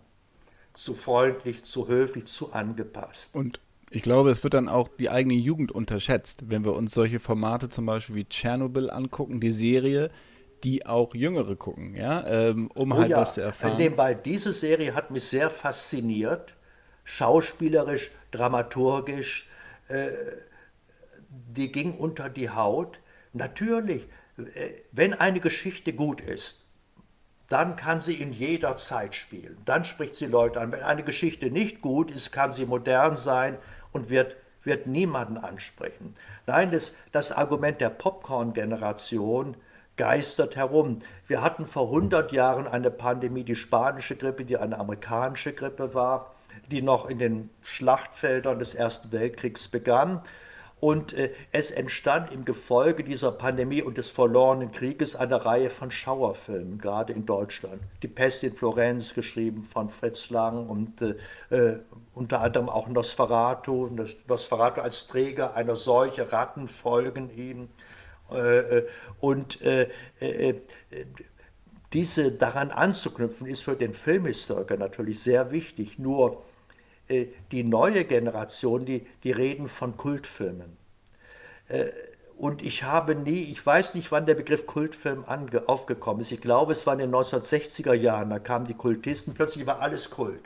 [0.73, 3.35] zu freundlich, zu höflich, zu angepasst.
[3.35, 7.19] Und ich glaube, es wird dann auch die eigene Jugend unterschätzt, wenn wir uns solche
[7.19, 10.11] Formate zum Beispiel wie Tschernobyl angucken, die Serie,
[10.63, 13.21] die auch Jüngere gucken, ja, ähm, um oh halt ja.
[13.21, 13.77] was zu erfahren.
[13.77, 16.53] Nebenbei, diese Serie hat mich sehr fasziniert,
[17.03, 19.47] schauspielerisch, dramaturgisch,
[19.87, 20.07] äh,
[21.29, 22.99] die ging unter die Haut.
[23.33, 24.07] Natürlich,
[24.37, 26.65] äh, wenn eine Geschichte gut ist,
[27.49, 29.57] dann kann sie in jeder Zeit spielen.
[29.63, 30.73] Dann spricht sie Leute an.
[30.73, 33.57] Wenn eine Geschichte nicht gut ist, kann sie modern sein
[33.97, 36.15] und wird, wird niemanden ansprechen.
[36.45, 39.57] Nein, das, das Argument der Popcorn-Generation
[39.97, 40.99] geistert herum.
[41.27, 46.35] Wir hatten vor 100 Jahren eine Pandemie, die spanische Grippe, die eine amerikanische Grippe war,
[46.71, 50.21] die noch in den Schlachtfeldern des Ersten Weltkriegs begann.
[50.79, 55.89] Und äh, es entstand im Gefolge dieser Pandemie und des verlorenen Krieges eine Reihe von
[55.89, 57.81] Schauerfilmen, gerade in Deutschland.
[58.03, 61.15] Die Pest in Florenz, geschrieben von Fritz Lang und äh,
[61.49, 61.79] äh
[62.17, 63.89] unter anderem auch Nosferatu.
[64.27, 67.69] Nosferatu als Träger einer Seuche, Ratten folgen ihm.
[68.31, 68.87] Äh, äh,
[69.19, 69.89] und äh,
[71.93, 75.97] diese daran anzuknüpfen, ist für den Filmhistoriker natürlich sehr wichtig.
[75.97, 76.43] Nur
[77.53, 80.75] die neue Generation, die, die reden von Kultfilmen.
[82.35, 85.23] Und ich habe nie, ich weiß nicht, wann der Begriff Kultfilm
[85.67, 86.33] aufgekommen ist.
[86.33, 90.09] Ich glaube, es war in den 1960er Jahren, da kamen die Kultisten, plötzlich war alles
[90.09, 90.41] Kult.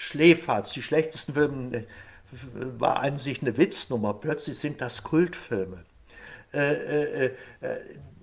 [0.00, 1.84] Schläferz, die schlechtesten Filme, äh,
[2.78, 5.84] war an sich eine Witznummer, plötzlich sind das Kultfilme.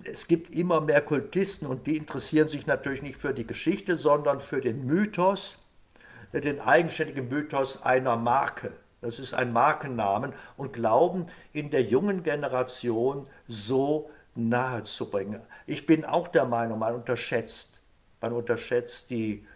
[0.02, 4.40] es gibt immer mehr Kultisten und die interessieren sich natürlich nicht für die Geschichte, sondern
[4.40, 5.58] für den Mythos
[6.32, 8.72] den eigenständigen Mythos einer Marke.
[9.00, 15.40] Das ist ein Markennamen und glauben in der jungen Generation so nahe zu bringen.
[15.66, 17.80] Ich bin auch der Meinung, man unterschätzt,
[18.20, 19.46] man unterschätzt die,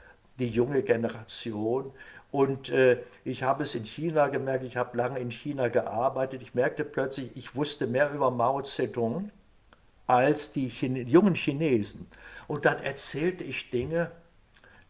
[0.40, 1.92] die junge Generation.
[2.32, 6.42] Und äh, ich habe es in China gemerkt, ich habe lange in China gearbeitet.
[6.42, 9.30] Ich merkte plötzlich, ich wusste mehr über Mao Zedong
[10.06, 12.06] als die Chine jungen Chinesen.
[12.48, 14.10] Und dann erzählte ich Dinge,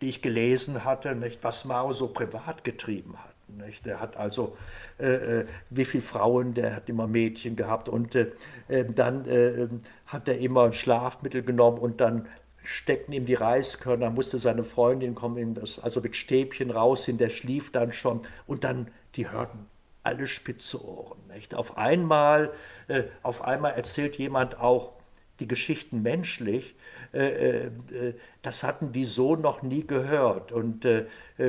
[0.01, 3.35] die ich gelesen hatte, nicht, was Mao so privat getrieben hat.
[3.67, 3.85] Nicht?
[3.85, 4.57] Der hat also,
[4.99, 8.31] äh, äh, wie viele Frauen, der hat immer Mädchen gehabt und äh,
[8.69, 9.69] äh dann äh,
[10.07, 12.29] hat er immer ein Schlafmittel genommen und dann
[12.65, 17.93] steckten ihm die Reiskörner, musste seine Freundin kommen, also mit Stäbchen rausziehen, der schlief dann
[17.93, 19.67] schon und dann, die hörten
[20.03, 21.19] alle spitze Ohren.
[21.29, 21.55] Nicht?
[21.55, 22.53] Auf, einmal,
[22.89, 24.93] äh, auf einmal erzählt jemand auch
[25.41, 26.75] die Geschichten menschlich,
[27.13, 30.53] äh, äh, das hatten die so noch nie gehört.
[30.53, 31.07] Und äh,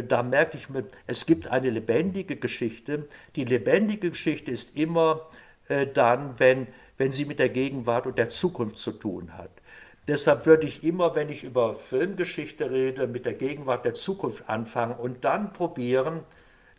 [0.07, 3.07] da merke ich mir, es gibt eine lebendige Geschichte.
[3.35, 5.29] Die lebendige Geschichte ist immer
[5.93, 9.51] dann, wenn, wenn sie mit der Gegenwart und der Zukunft zu tun hat.
[10.07, 14.95] Deshalb würde ich immer, wenn ich über Filmgeschichte rede, mit der Gegenwart der Zukunft anfangen
[14.95, 16.21] und dann probieren,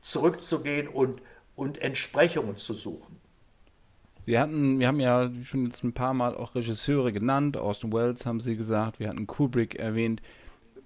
[0.01, 1.23] zurückzugehen und,
[1.55, 3.20] und Entsprechungen zu suchen.
[4.23, 8.25] Sie hatten, wir haben ja schon jetzt ein paar Mal auch Regisseure genannt, Austin Wells
[8.25, 10.23] haben Sie gesagt, wir hatten Kubrick erwähnt.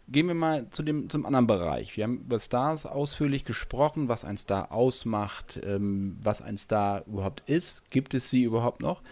[0.09, 1.97] Gehen wir mal zu dem, zum anderen Bereich.
[1.97, 7.43] Wir haben über Stars ausführlich gesprochen, was ein Star ausmacht, ähm, was ein Star überhaupt
[7.47, 7.91] ist.
[7.91, 9.03] Gibt es sie überhaupt noch?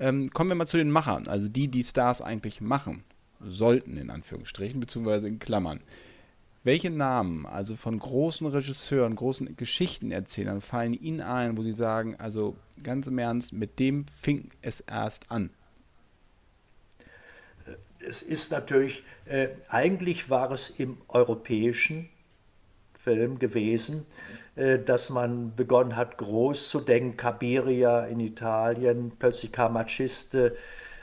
[0.00, 3.04] Ähm, kommen wir mal zu den Machern, also die, die Stars eigentlich machen
[3.38, 5.80] sollten, in Anführungsstrichen, beziehungsweise in Klammern.
[6.64, 12.56] Welche Namen, also von großen Regisseuren, großen Geschichtenerzählern, fallen Ihnen ein, wo Sie sagen, also
[12.82, 15.50] ganz im Ernst, mit dem fing es erst an?
[17.98, 22.08] Es ist natürlich, äh, eigentlich war es im europäischen
[23.02, 24.06] Film gewesen,
[24.84, 27.16] dass man begonnen hat, groß zu denken.
[27.16, 30.56] Cabiria in Italien, plötzlich kam Machiste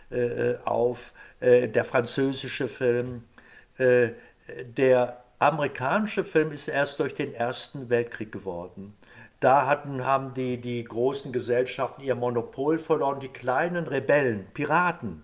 [0.10, 3.24] äh, auf, äh, der französische Film,
[3.78, 4.10] äh,
[4.64, 8.96] der amerikanische Film ist erst durch den Ersten Weltkrieg geworden.
[9.40, 13.20] Da hatten, haben die, die großen Gesellschaften ihr Monopol verloren.
[13.20, 15.24] Die kleinen Rebellen, Piraten,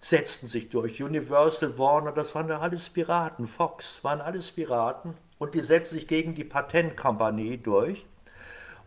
[0.00, 1.02] setzten sich durch.
[1.02, 3.46] Universal, Warner, das waren alles Piraten.
[3.46, 5.14] Fox waren alles Piraten.
[5.44, 8.06] Und die setzten sich gegen die Patentkompanie durch.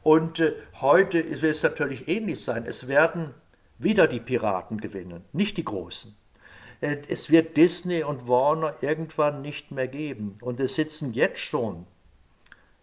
[0.02, 2.66] Und äh, heute wird es natürlich ähnlich sein.
[2.66, 3.36] Es werden
[3.78, 6.16] wieder die Piraten gewinnen, nicht die Großen.
[6.82, 10.40] Äh, es wird Disney und Warner irgendwann nicht mehr geben.
[10.42, 11.86] Und es sitzen jetzt schon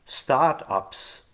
[0.07, 1.25] Start-ups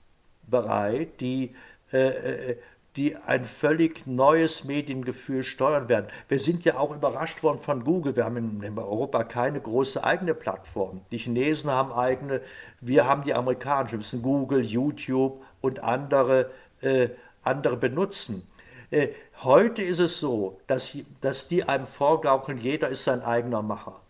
[0.46, 1.54] bereit, die
[1.92, 2.56] äh
[2.96, 6.08] die ein völlig neues Mediengefühl steuern werden.
[6.28, 8.16] Wir sind ja auch überrascht worden von Google.
[8.16, 11.02] Wir haben in Europa keine große eigene Plattform.
[11.12, 12.40] Die Chinesen haben eigene,
[12.80, 13.92] wir haben die amerikanischen.
[13.92, 17.10] Wir müssen Google, YouTube und andere, äh,
[17.42, 18.46] andere benutzen.
[18.90, 19.08] Äh,
[19.42, 24.00] heute ist es so, dass, dass die einem vorgaukeln, jeder ist sein eigener Macher.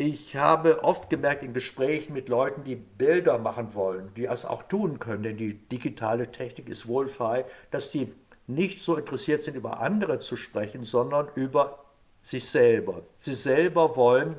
[0.00, 4.62] Ich habe oft gemerkt in Gesprächen mit Leuten, die Bilder machen wollen, die es auch
[4.62, 8.14] tun können, denn die digitale Technik ist wohl frei, dass sie
[8.46, 11.84] nicht so interessiert sind, über andere zu sprechen, sondern über
[12.22, 13.02] sich selber.
[13.16, 14.36] Sie selber wollen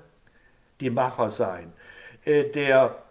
[0.80, 1.74] die Macher sein.
[2.24, 3.03] Äh, der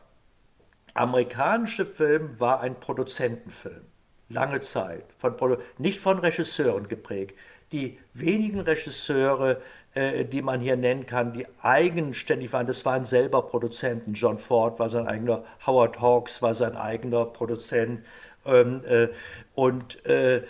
[0.94, 3.84] amerikanische Film war ein Produzentenfilm,
[4.30, 5.36] lange Zeit, von
[5.76, 7.36] nicht von Regisseuren geprägt.
[7.72, 9.60] Die wenigen Regisseure,
[9.94, 12.66] die man hier nennen kann, die eigenständig waren.
[12.66, 14.12] Das waren selber Produzenten.
[14.12, 18.04] John Ford war sein eigener, Howard Hawks war sein eigener Produzent.
[18.44, 19.08] Ähm, äh,
[19.54, 20.42] und äh,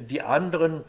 [0.00, 0.84] die anderen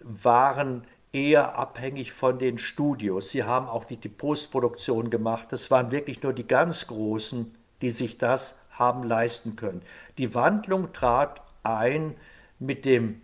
[0.00, 3.30] waren eher abhängig von den Studios.
[3.30, 5.48] Sie haben auch nicht die Postproduktion gemacht.
[5.50, 9.82] Das waren wirklich nur die ganz Großen, die sich das haben leisten können.
[10.18, 12.14] Die Wandlung trat ein
[12.58, 13.22] mit dem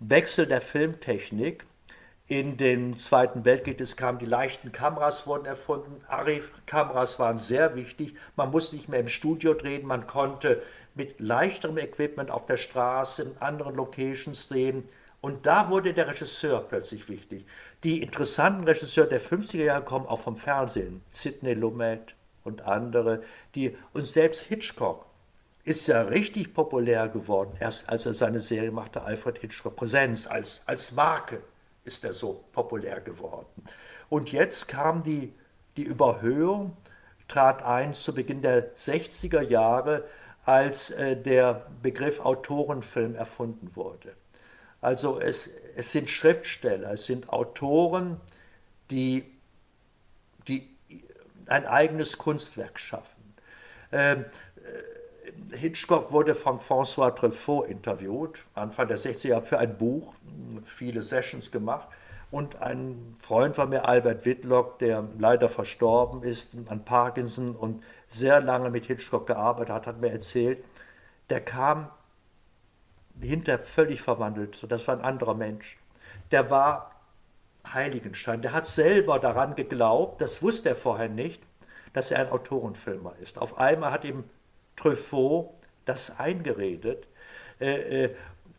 [0.00, 1.64] Wechsel der Filmtechnik
[2.28, 8.14] in den Zweiten Weltkrieg, es kamen die leichten Kameras wurden erfunden, Arri-Kameras waren sehr wichtig,
[8.36, 10.62] man musste nicht mehr im Studio drehen, man konnte
[10.94, 14.88] mit leichterem Equipment auf der Straße, in anderen Locations drehen.
[15.20, 17.46] Und da wurde der Regisseur plötzlich wichtig.
[17.82, 22.14] Die interessanten Regisseure der 50er Jahre kommen auch vom Fernsehen, Sidney Lumet
[22.44, 23.22] und andere,
[23.54, 25.06] die und selbst Hitchcock
[25.64, 30.62] ist ja richtig populär geworden, erst als er seine Serie machte, Alfred Hitchcock Präsenz als,
[30.66, 31.42] als Marke
[31.88, 33.64] ist er so populär geworden.
[34.08, 35.34] Und jetzt kam die,
[35.76, 36.76] die Überhöhung,
[37.26, 40.04] trat ein zu Beginn der 60er Jahre,
[40.44, 44.14] als äh, der Begriff Autorenfilm erfunden wurde.
[44.80, 48.20] Also es, es sind Schriftsteller, es sind Autoren,
[48.90, 49.24] die,
[50.46, 50.76] die
[51.46, 53.34] ein eigenes Kunstwerk schaffen.
[53.92, 54.24] Ähm,
[54.56, 54.87] äh,
[55.52, 60.14] Hitchcock wurde von François Truffaut interviewt, Anfang der 60er Jahre, für ein Buch
[60.64, 61.88] viele Sessions gemacht.
[62.30, 68.42] Und ein Freund von mir, Albert Whitlock, der leider verstorben ist an Parkinson und sehr
[68.42, 70.62] lange mit Hitchcock gearbeitet hat, hat mir erzählt,
[71.30, 71.88] der kam
[73.20, 74.58] hinter völlig verwandelt.
[74.68, 75.78] Das war ein anderer Mensch.
[76.30, 76.92] Der war
[77.66, 78.42] Heiligenschein.
[78.42, 81.42] Der hat selber daran geglaubt, das wusste er vorher nicht,
[81.92, 83.38] dass er ein Autorenfilmer ist.
[83.38, 84.24] Auf einmal hat ihm
[84.78, 85.50] Truffaut
[85.84, 87.06] das eingeredet.
[87.60, 88.14] Äh, äh,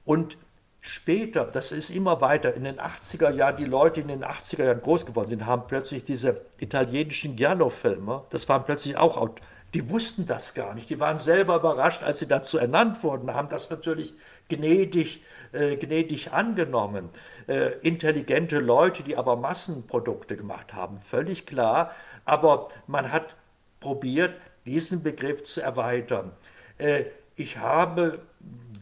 [0.05, 0.37] und
[0.81, 4.63] Später, das ist immer weiter, in den 80er Jahren, die Leute, die in den 80er
[4.63, 9.29] Jahren groß geworden sind, haben plötzlich diese italienischen Giallo-Filme, das waren plötzlich auch,
[9.73, 13.49] die wussten das gar nicht, die waren selber überrascht, als sie dazu ernannt wurden, haben
[13.49, 14.13] das natürlich
[14.47, 17.09] gnädig, äh, gnädig angenommen.
[17.47, 21.91] Äh, intelligente Leute, die aber Massenprodukte gemacht haben, völlig klar,
[22.23, 23.35] aber man hat
[23.81, 24.33] probiert,
[24.69, 26.31] diesen Begriff zu erweitern.
[26.77, 27.05] Äh,
[27.35, 28.19] ich habe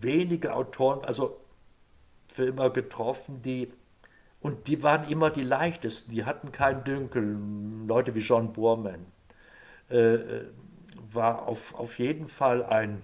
[0.02, 1.40] wenige Autoren, also
[2.28, 3.72] Filmer getroffen, die
[4.42, 7.38] und die waren immer die leichtesten, die hatten keinen Dünkel.
[7.88, 9.06] Leute wie John Borman
[9.90, 10.46] äh, äh,
[11.12, 13.02] war auf, auf jeden Fall ein,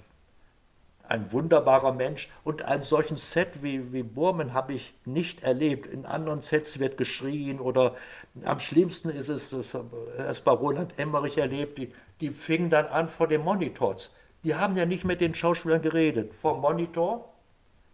[1.07, 2.29] ein wunderbarer Mensch.
[2.43, 5.87] Und einen solchen Set wie, wie Borman habe ich nicht erlebt.
[5.87, 7.95] In anderen Sets wird geschrien oder
[8.43, 9.77] am schlimmsten ist es, das
[10.17, 11.91] erst bei Roland Emmerich erlebt, die,
[12.23, 14.09] die fingen dann an vor den Monitors.
[14.45, 16.33] Die haben ja nicht mit den Schauspielern geredet.
[16.33, 17.33] Vor Monitor,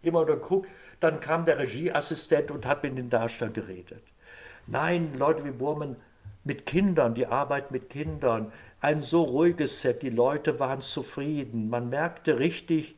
[0.02, 0.68] immer nur guckt,
[1.00, 4.04] dann kam der Regieassistent und hat mit den Darstellern geredet.
[4.68, 5.96] Nein, Leute wie Burman
[6.44, 11.68] mit Kindern, die Arbeit mit Kindern, ein so ruhiges Set, die Leute waren zufrieden.
[11.68, 12.94] Man merkte richtig,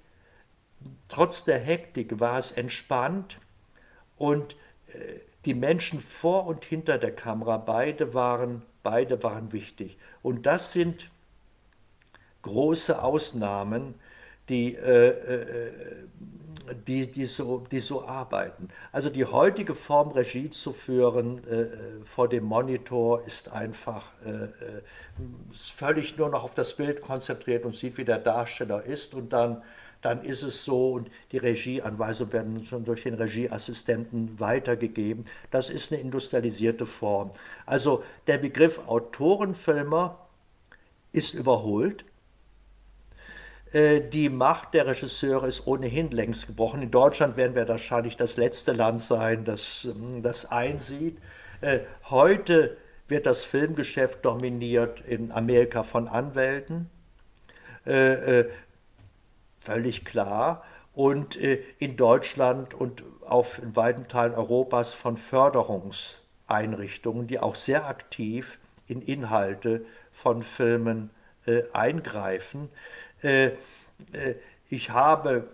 [1.08, 3.38] trotz der Hektik war es entspannt
[4.18, 4.54] und
[4.88, 9.96] äh, die Menschen vor und hinter der Kamera, beide waren, beide waren wichtig.
[10.20, 11.10] Und das sind
[12.42, 13.94] große Ausnahmen,
[14.48, 15.72] die äh, äh,
[16.86, 18.68] die, die, so, die so arbeiten.
[18.92, 21.66] Also die heutige Form, Regie zu führen äh,
[22.04, 24.44] vor dem Monitor, ist einfach äh,
[25.52, 29.14] ist äh, völlig nur noch auf das Bild konzentriert und sieht, wie der Darsteller ist
[29.14, 29.62] und dann,
[30.02, 35.26] dann ist es so und die Regieanweisungen werden schon durch den Regieassistenten weitergegeben.
[35.50, 37.32] Das ist eine industrialisierte Form.
[37.66, 40.18] Also der Begriff Autorenfilmer
[41.12, 42.11] ist überholt äh,
[43.72, 46.82] die Macht der Regisseure ist ohnehin längst gebrochen.
[46.82, 51.16] In Deutschland werden wir wahrscheinlich das letzte Land sein, das ähm, das einsieht.
[51.62, 51.78] Äh,
[52.10, 52.76] heute
[53.08, 56.90] wird das Filmgeschäft dominiert in Amerika von Anwälten.
[57.84, 58.44] Äh,
[59.60, 60.64] völlig klar.
[60.94, 67.86] und äh, in Deutschland und auf in weiten Teilen Europas von Förderungseinrichtungen, die auch sehr
[67.86, 71.08] aktiv in Inhalte von Filmen
[71.46, 72.68] äh, eingreifen.
[73.22, 74.34] Äh, äh,
[74.68, 75.48] ich habe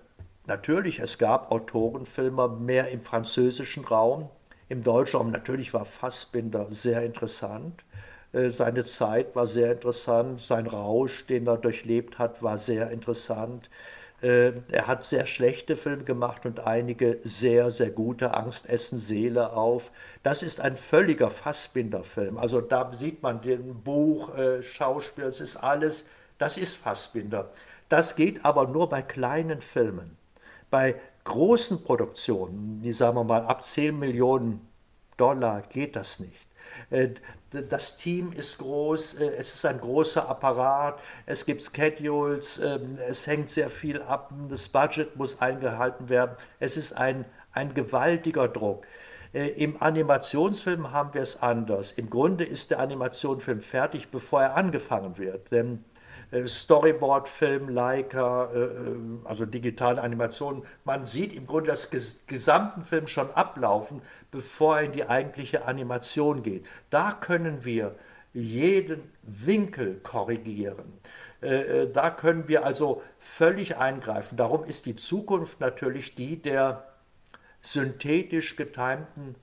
[0.46, 4.30] natürlich, es gab Autorenfilme mehr im französischen Raum,
[4.68, 5.30] im deutschen Raum.
[5.30, 7.84] Natürlich war Fassbinder sehr interessant.
[8.32, 13.68] Äh, seine Zeit war sehr interessant, sein Rausch, den er durchlebt hat, war sehr interessant.
[14.20, 18.34] Er hat sehr schlechte Filme gemacht und einige sehr, sehr gute.
[18.34, 19.92] Angst, Essen, Seele auf.
[20.24, 22.36] Das ist ein völliger Fassbinder-Film.
[22.36, 26.02] Also da sieht man den Buch, Schauspiel, es ist alles,
[26.38, 27.50] das ist Fassbinder.
[27.88, 30.16] Das geht aber nur bei kleinen Filmen.
[30.70, 34.66] Bei großen Produktionen, die sagen wir mal ab 10 Millionen
[35.16, 36.46] Dollar, geht das nicht.
[36.90, 37.08] Äh,
[37.50, 43.26] das Team ist groß, äh, es ist ein großer Apparat, es gibt Schedules, ähm, es
[43.26, 46.36] hängt sehr viel ab, das Budget muss eingehalten werden.
[46.60, 48.86] Es ist ein, ein gewaltiger Druck.
[49.32, 51.92] Äh, Im Animationsfilm haben wir es anders.
[51.92, 55.50] Im Grunde ist der Animationsfilm fertig, bevor er angefangen wird.
[55.50, 55.84] Denn
[56.32, 60.64] Storyboard-Film, Leica, äh, äh, also digitale Animationen.
[60.84, 61.88] Man sieht im Grunde das
[62.26, 66.66] gesamten Film schon ablaufen, bevor er in die eigentliche Animation geht.
[66.90, 67.94] Da können wir
[68.34, 70.92] jeden Winkel korrigieren.
[71.40, 74.36] Da können wir also völlig eingreifen.
[74.36, 76.88] Darum ist die Zukunft natürlich die der
[77.62, 79.36] synthetisch getimten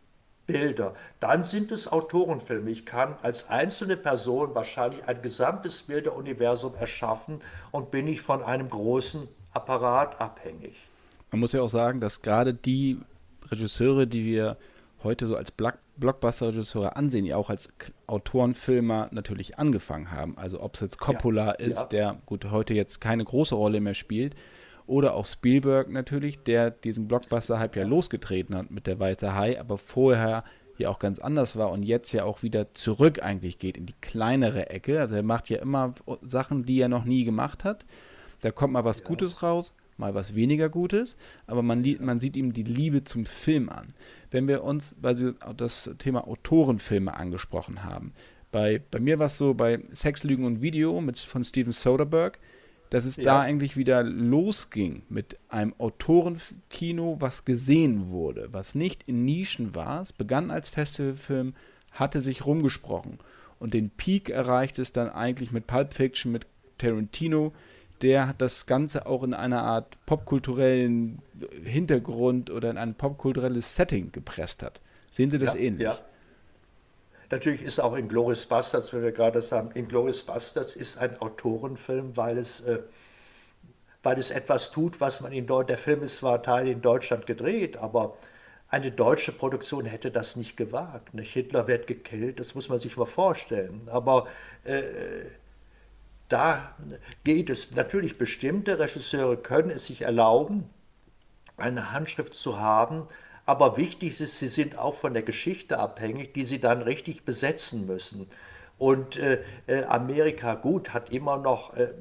[0.46, 0.94] Bilder.
[1.20, 2.70] Dann sind es Autorenfilme.
[2.70, 7.42] Ich kann als einzelne Person wahrscheinlich ein gesamtes Bilderuniversum erschaffen
[7.72, 10.76] und bin ich von einem großen Apparat abhängig.
[11.32, 13.00] Man muss ja auch sagen, dass gerade die
[13.50, 14.58] Regisseure, die wir
[15.04, 17.70] heute so als Blockbuster-Regisseure ansehen, ja auch als
[18.08, 20.38] Autorenfilmer natürlich angefangen haben.
[20.38, 21.86] Also ob es jetzt Coppola ja, ist, ja.
[21.86, 24.36] der gut heute jetzt keine große Rolle mehr spielt,
[24.88, 29.78] oder auch Spielberg natürlich, der diesen Blockbuster-Hype ja losgetreten hat mit der Weiße Hai, aber
[29.78, 30.44] vorher
[30.78, 33.96] ja auch ganz anders war und jetzt ja auch wieder zurück eigentlich geht in die
[34.02, 35.00] kleinere Ecke.
[35.00, 37.86] Also er macht ja immer Sachen, die er noch nie gemacht hat.
[38.42, 39.06] Da kommt mal was ja.
[39.06, 41.18] Gutes raus, mal was weniger Gutes,
[41.48, 43.88] aber man, man sieht ihm die Liebe zum Film an.
[44.30, 48.14] Wenn wir uns, weil Sie das Thema Autorenfilme angesprochen haben,
[48.52, 52.38] bei, bei mir war es so, bei Sex, Lügen und Video mit, von Steven Soderbergh,
[52.96, 53.26] dass es ja.
[53.26, 60.02] da eigentlich wieder losging mit einem Autorenkino, was gesehen wurde, was nicht in Nischen war.
[60.02, 61.56] Es begann als Festivalfilm,
[61.92, 63.20] hatte sich rumgesprochen.
[63.60, 66.46] Und den Peak erreicht es dann eigentlich mit Pulp Fiction, mit
[66.78, 67.52] Tarantino,
[68.02, 71.20] der das Ganze auch in einer Art popkulturellen
[71.66, 74.80] Hintergrund oder in ein popkulturelles Setting gepresst hat.
[75.12, 75.84] Sehen Sie das ja, ähnlich?
[75.84, 76.00] Ja.
[77.32, 82.38] Natürlich ist auch Inglourious Bastards, wenn wir gerade sagen, Inglourious Bastards ist ein Autorenfilm, weil
[82.38, 82.80] es, äh,
[84.04, 87.26] weil es etwas tut, was man in Deutschland, der Film ist zwar Teil in Deutschland
[87.26, 88.16] gedreht, aber
[88.68, 91.14] eine deutsche Produktion hätte das nicht gewagt.
[91.14, 91.34] Nicht?
[91.34, 93.88] Hitler wird gekillt, das muss man sich mal vorstellen.
[93.92, 94.28] Aber
[94.64, 94.82] äh,
[96.30, 96.76] da
[97.24, 100.70] geht es natürlich, bestimmte Regisseure können es sich erlauben,
[101.58, 103.08] eine Handschrift zu haben,
[103.46, 107.86] aber wichtig ist, sie sind auch von der Geschichte abhängig, die sie dann richtig besetzen
[107.86, 108.28] müssen.
[108.78, 111.94] Und äh, äh, Amerika, gut, hat immer noch äh,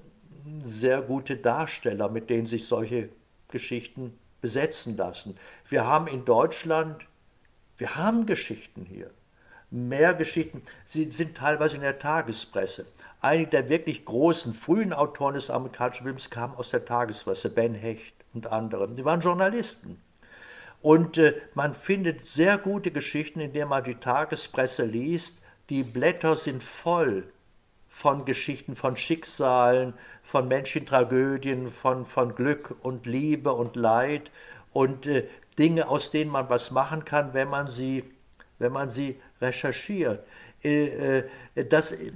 [0.65, 3.11] sehr gute Darsteller, mit denen sich solche
[3.49, 5.37] Geschichten besetzen lassen.
[5.69, 7.07] Wir haben in Deutschland,
[7.79, 9.11] wir haben Geschichten hier.
[9.71, 12.87] Mehr Geschichten, sie sind teilweise in der Tagespresse.
[13.21, 18.15] Einige der wirklich großen, frühen Autoren des amerikanischen Films kamen aus der Tagespresse, Ben Hecht
[18.35, 18.89] und andere.
[18.89, 19.99] Die waren Journalisten.
[20.85, 25.41] Und äh, man findet sehr gute Geschichten, in denen man die Tagespresse liest.
[25.71, 27.25] Die Blätter sind voll
[27.89, 34.31] von Geschichten, von Schicksalen, von Menschentragödien, von, von Glück und Liebe und Leid
[34.75, 35.27] und äh,
[35.59, 38.05] Dinge, aus denen man was machen kann, wenn man sie,
[38.59, 40.27] wenn man sie recherchiert.
[40.63, 41.23] Äh,
[41.55, 42.13] äh das, äh,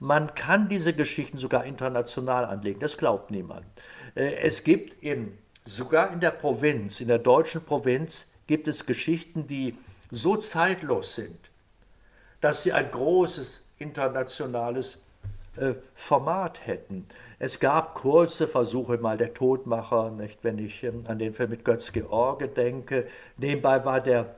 [0.00, 3.66] man kann diese Geschichten sogar international anlegen, das glaubt niemand.
[4.14, 5.36] Äh, es gibt in
[5.66, 9.76] Sogar in der Provinz, in der deutschen Provinz, gibt es Geschichten, die
[10.12, 11.38] so zeitlos sind,
[12.40, 15.02] dass sie ein großes internationales
[15.56, 17.06] äh, Format hätten.
[17.40, 21.64] Es gab kurze Versuche, mal der Todmacher, nicht, wenn ich ähm, an den Film mit
[21.64, 23.08] Götz George denke.
[23.36, 24.36] Nebenbei war der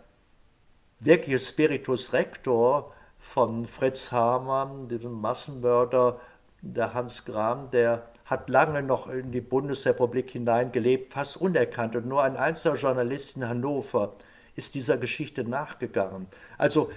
[1.00, 6.20] wirkliche Spiritus Rector von Fritz Hamann, diesem Massenmörder,
[6.62, 11.96] der Hans Gram, der hat lange noch in die Bundesrepublik hineingelebt, fast unerkannt.
[11.96, 14.12] Und nur ein einzelner Journalist in Hannover
[14.54, 16.26] ist dieser Geschichte nachgegangen.
[16.58, 16.90] Also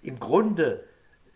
[0.00, 0.84] im Grunde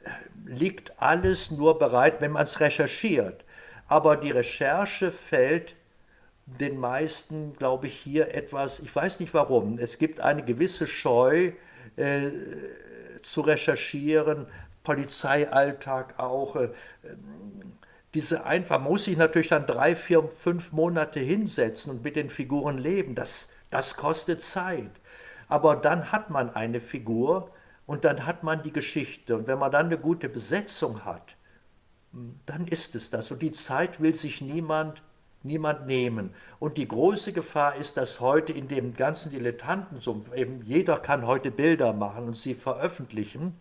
[0.03, 0.11] äh,
[0.47, 3.45] liegt alles nur bereit, wenn man es recherchiert.
[3.87, 5.75] Aber die Recherche fällt
[6.47, 11.53] den meisten, glaube ich, hier etwas, ich weiß nicht warum, es gibt eine gewisse Scheu
[11.97, 12.31] äh,
[13.23, 14.47] zu recherchieren,
[14.85, 16.57] Polizeialltag auch.
[16.57, 16.71] Äh,
[18.19, 22.31] diese einfach, man muss sich natürlich dann drei, vier, fünf Monate hinsetzen und mit den
[22.31, 23.15] Figuren leben.
[23.15, 24.91] Das, das kostet Zeit.
[25.47, 27.53] Aber dann hat man eine Figur
[27.87, 29.37] und dann hat man die Geschichte.
[29.37, 31.37] Und wenn man dann eine gute Besetzung hat,
[32.45, 33.31] dann ist es das.
[33.31, 35.01] Und die Zeit will sich niemand,
[35.45, 36.35] niemand nehmen.
[36.59, 41.53] Und die große Gefahr ist, dass heute in dem ganzen Dilettantensumpf, eben jeder kann heute
[41.53, 43.61] Bilder machen und sie veröffentlichen,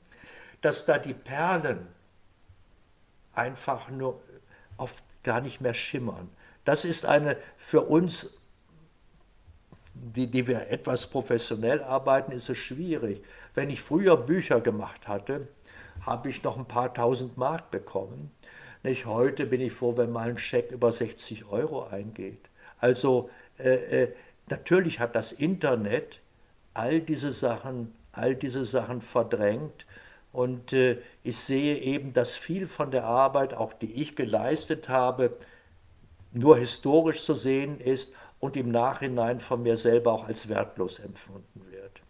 [0.62, 1.86] dass da die Perlen
[3.36, 4.20] einfach nur
[4.78, 6.30] oft gar nicht mehr schimmern.
[6.66, 8.38] Das ist eine für uns,
[9.94, 13.24] die, die wir etwas professionell arbeiten, ist es schwierig.
[13.56, 15.48] Wenn ich früher Bücher gemacht hatte,
[16.06, 18.32] habe ich noch ein paar tausend Mark bekommen.
[18.84, 19.06] Nicht?
[19.06, 22.50] Heute bin ich froh, wenn mal ein Scheck über 60 Euro eingeht.
[22.80, 24.14] Also äh, äh,
[24.50, 26.20] natürlich hat das Internet
[26.74, 29.86] all diese Sachen, all diese Sachen verdrängt.
[30.38, 35.36] Und äh, ich sehe eben, dass viel von der Arbeit, auch die ich geleistet habe,
[36.32, 41.66] nur historisch zu sehen ist und im Nachhinein von mir selber auch als wertlos empfunden
[41.72, 42.02] wird.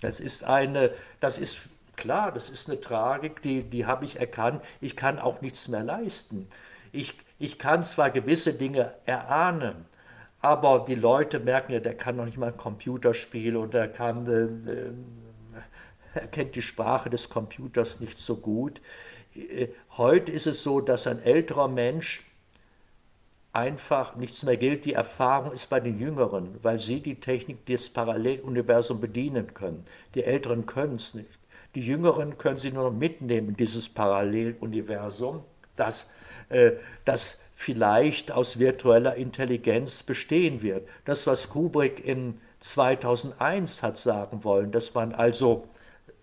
[0.00, 4.62] Das ist eine, das ist Klar, das ist eine Tragik, die, die habe ich erkannt.
[4.80, 6.46] Ich kann auch nichts mehr leisten.
[6.92, 9.86] Ich, ich kann zwar gewisse Dinge erahnen,
[10.42, 14.26] aber die Leute merken ja, der kann noch nicht mal ein Computerspiel und er kann,
[14.26, 14.92] äh, äh,
[16.16, 18.80] er kennt die Sprache des Computers nicht so gut.
[19.34, 22.22] Äh, heute ist es so, dass ein älterer Mensch
[23.52, 24.84] einfach nichts mehr gilt.
[24.84, 29.84] Die Erfahrung ist bei den Jüngeren, weil sie die Technik des Paralleluniversums bedienen können.
[30.14, 31.38] Die Älteren können es nicht.
[31.74, 35.42] Die Jüngeren können sie nur noch mitnehmen, dieses Paralleluniversum,
[35.76, 36.10] das,
[36.48, 36.72] äh,
[37.04, 40.86] das vielleicht aus virtueller Intelligenz bestehen wird.
[41.06, 45.66] Das, was Kubrick in 2001 hat sagen wollen, dass man also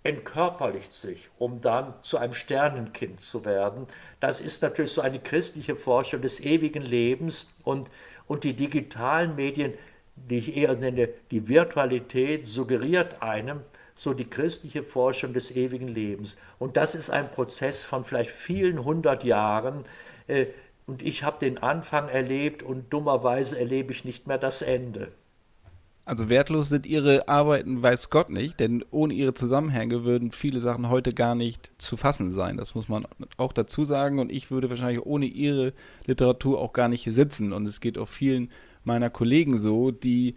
[0.03, 3.87] entkörperlicht sich, um dann zu einem Sternenkind zu werden.
[4.19, 7.89] Das ist natürlich so eine christliche Forschung des ewigen Lebens und,
[8.27, 9.73] und die digitalen Medien,
[10.15, 13.61] die ich eher nenne, die Virtualität suggeriert einem,
[13.95, 16.35] so die christliche Forschung des ewigen Lebens.
[16.59, 19.83] Und das ist ein Prozess von vielleicht vielen hundert Jahren.
[20.27, 20.47] Äh,
[20.85, 25.11] und ich habe den Anfang erlebt und dummerweise erlebe ich nicht mehr das Ende.
[26.05, 30.89] Also wertlos sind Ihre Arbeiten, weiß Gott nicht, denn ohne Ihre Zusammenhänge würden viele Sachen
[30.89, 32.57] heute gar nicht zu fassen sein.
[32.57, 33.05] Das muss man
[33.37, 34.19] auch dazu sagen.
[34.19, 35.71] Und ich würde wahrscheinlich ohne Ihre
[36.05, 37.53] Literatur auch gar nicht hier sitzen.
[37.53, 38.49] Und es geht auch vielen
[38.83, 40.35] meiner Kollegen so, die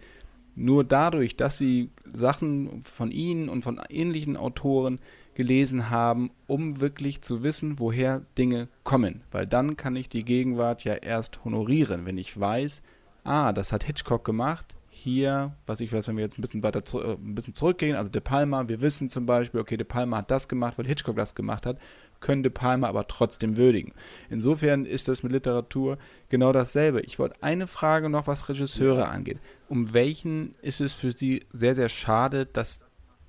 [0.55, 4.99] nur dadurch, dass sie Sachen von ihnen und von ähnlichen Autoren
[5.35, 9.21] gelesen haben, um wirklich zu wissen, woher Dinge kommen.
[9.31, 12.81] Weil dann kann ich die Gegenwart ja erst honorieren, wenn ich weiß,
[13.23, 14.76] ah, das hat Hitchcock gemacht.
[15.07, 17.95] Hier, was ich weiß, wenn wir jetzt ein bisschen weiter zu, äh, ein bisschen zurückgehen,
[17.95, 21.15] also De Palma, wir wissen zum Beispiel, okay, De Palma hat das gemacht, weil Hitchcock
[21.15, 21.77] das gemacht hat
[22.19, 23.93] können De Palma aber trotzdem würdigen.
[24.29, 25.97] Insofern ist das mit Literatur
[26.29, 27.01] genau dasselbe.
[27.01, 29.39] Ich wollte eine Frage noch, was Regisseure angeht.
[29.69, 32.81] Um welchen ist es für Sie sehr, sehr schade, dass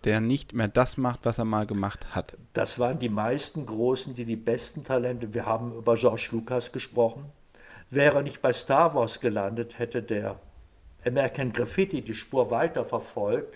[0.05, 2.37] der nicht mehr das macht, was er mal gemacht hat?
[2.53, 5.35] Das waren die meisten Großen, die die besten Talente.
[5.35, 7.25] Wir haben über George Lucas gesprochen.
[7.91, 10.39] Wäre er nicht bei Star Wars gelandet, hätte der
[11.05, 13.55] American Graffiti die Spur weiter verfolgt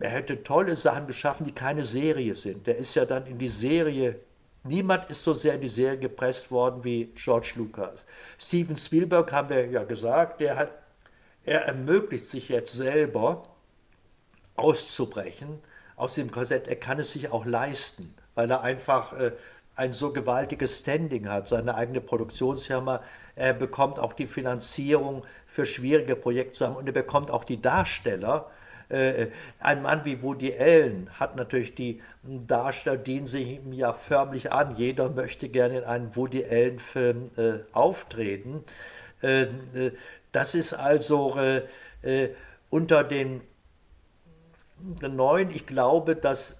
[0.00, 2.66] er hätte tolle Sachen geschaffen, die keine Serie sind.
[2.66, 4.20] Der ist ja dann in die Serie,
[4.64, 8.04] niemand ist so sehr in die Serie gepresst worden wie George Lucas.
[8.38, 10.70] Steven Spielberg haben wir ja gesagt, der hat,
[11.44, 13.44] er ermöglicht sich jetzt selber
[14.56, 15.60] auszubrechen
[15.96, 16.66] aus dem Korsett.
[16.66, 19.32] Er kann es sich auch leisten, weil er einfach äh,
[19.76, 23.02] ein so gewaltiges Standing hat, seine eigene Produktionsfirma.
[23.36, 28.50] Er bekommt auch die Finanzierung für schwierige Projekte und er bekommt auch die Darsteller,
[28.88, 29.28] äh,
[29.60, 34.76] ein Mann wie Woody Allen hat natürlich die Darsteller, dienen sich ihm ja förmlich an.
[34.76, 38.64] Jeder möchte gerne in einem Woody Allen-Film äh, auftreten.
[39.22, 39.92] Äh, äh
[40.32, 41.62] das ist also äh,
[42.02, 42.30] äh,
[42.68, 43.40] unter den
[45.00, 46.56] Neuen, ich glaube, dass,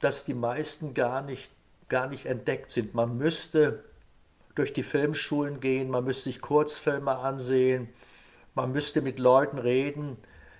[0.00, 1.50] dass die meisten gar nicht,
[1.90, 2.94] gar nicht entdeckt sind.
[2.94, 3.84] Man müsste
[4.58, 7.88] durch die Filmschulen gehen, man müsste sich Kurzfilme ansehen,
[8.54, 10.16] man müsste mit Leuten reden,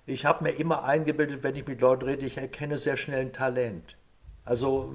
[0.06, 3.32] ich habe mir immer eingebildet, wenn ich mit Leuten rede, ich erkenne sehr schnell ein
[3.32, 3.96] Talent.
[4.44, 4.94] Also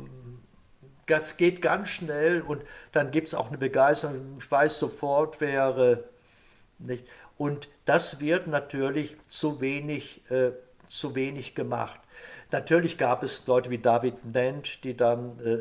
[1.05, 2.63] das geht ganz schnell und
[2.93, 4.37] dann gibt es auch eine Begeisterung.
[4.39, 6.03] Ich weiß sofort, wer
[6.79, 7.05] nicht.
[7.37, 10.51] Und das wird natürlich zu wenig, äh,
[10.87, 11.99] zu wenig gemacht.
[12.53, 15.57] Natürlich gab es Leute wie David Nent, die dann äh,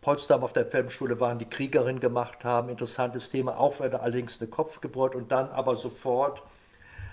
[0.00, 2.70] Potsdam auf der Filmschule waren, die Kriegerin gemacht haben.
[2.70, 6.42] Interessantes Thema, auch allerdings eine Kopfgeburt und dann aber sofort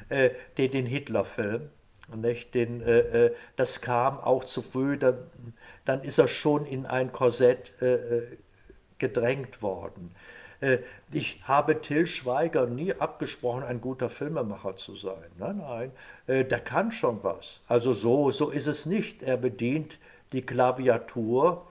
[0.09, 1.69] äh, den, den Hitler-Film.
[2.15, 2.55] Nicht?
[2.55, 5.19] Den, äh, äh das kam auch zu früh, dann,
[5.85, 8.37] dann ist er schon in ein Korsett äh, äh
[8.97, 10.13] gedrängt worden.
[11.09, 15.23] Ich habe Till Schweiger nie abgesprochen, ein guter Filmemacher zu sein.
[15.37, 15.91] Nein, nein,
[16.29, 17.59] der kann schon was.
[17.67, 19.23] Also so, so ist es nicht.
[19.23, 19.97] Er bedient
[20.31, 21.65] die Klaviatur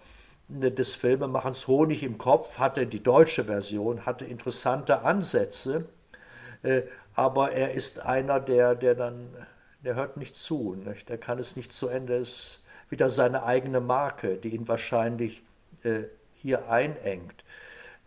[0.49, 5.85] des Filmemachens Honig im Kopf, hatte die deutsche Version, hatte interessante Ansätze,
[7.15, 9.29] aber er ist einer, der, der dann
[9.85, 11.09] der hört nicht zu, nicht?
[11.09, 12.61] der kann es nicht zu Ende, ist
[12.91, 15.43] wieder seine eigene Marke, die ihn wahrscheinlich
[15.83, 16.05] äh,
[16.35, 17.45] hier einengt.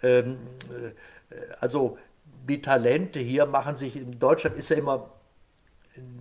[0.03, 0.38] Ähm,
[0.69, 1.98] äh, also
[2.48, 5.10] die Talente hier machen sich, in Deutschland ist ja immer,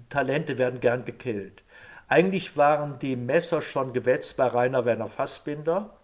[0.09, 1.62] Talente werden gern gekillt.
[2.09, 5.97] Eigentlich waren die Messer schon gewetzt bei Rainer Werner Fassbinder.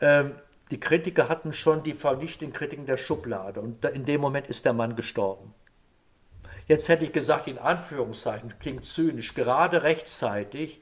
[0.00, 0.32] Ähm,
[0.70, 4.72] die Kritiker hatten schon die vernichtenden Kritiken der Schublade und in dem Moment ist der
[4.72, 5.54] Mann gestorben
[6.66, 10.80] jetzt hätte ich gesagt, in Anführungszeichen, klingt zynisch, gerade rechtzeitig,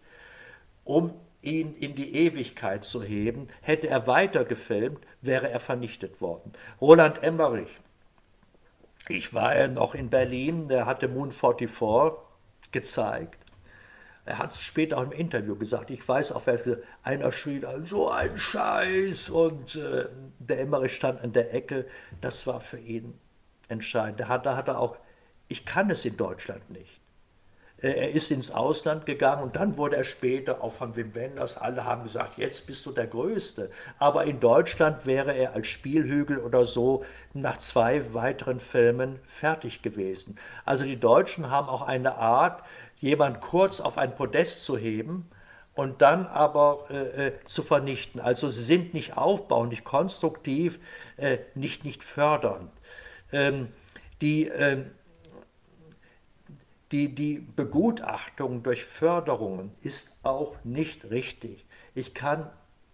[0.85, 6.53] um ihn in die Ewigkeit zu heben, hätte er weiter gefilmt, wäre er vernichtet worden.
[6.81, 7.71] Roland Emmerich,
[9.09, 12.19] ich war ja noch in Berlin, der hatte Moon 44
[12.71, 13.39] gezeigt.
[14.27, 17.87] Er hat es später auch im Interview gesagt, ich weiß auf welche, einer schrie dann,
[17.87, 20.07] so ein Scheiß und äh,
[20.39, 21.87] der Emmerich stand an der Ecke,
[22.21, 23.19] das war für ihn
[23.69, 24.21] entscheidend.
[24.21, 24.97] Da hat, da hat er auch
[25.51, 27.00] ich kann es in Deutschland nicht.
[27.83, 31.57] Äh, er ist ins Ausland gegangen und dann wurde er später auch von Wim Wenders,
[31.57, 33.71] alle haben gesagt, jetzt bist du der Größte.
[33.99, 40.37] Aber in Deutschland wäre er als Spielhügel oder so nach zwei weiteren Filmen fertig gewesen.
[40.65, 42.63] Also die Deutschen haben auch eine Art,
[42.97, 45.31] jemand kurz auf ein Podest zu heben
[45.75, 48.21] und dann aber äh, äh zu vernichten.
[48.21, 50.79] Also sie sind nicht aufbauend, nicht konstruktiv,
[51.17, 52.71] äh, nicht, nicht fördernd.
[53.33, 53.69] Ähm,
[54.21, 54.85] die, äh,
[56.93, 61.65] die, die Begutachtung durch Förderungen ist auch nicht richtig.
[61.95, 62.51] Ich kann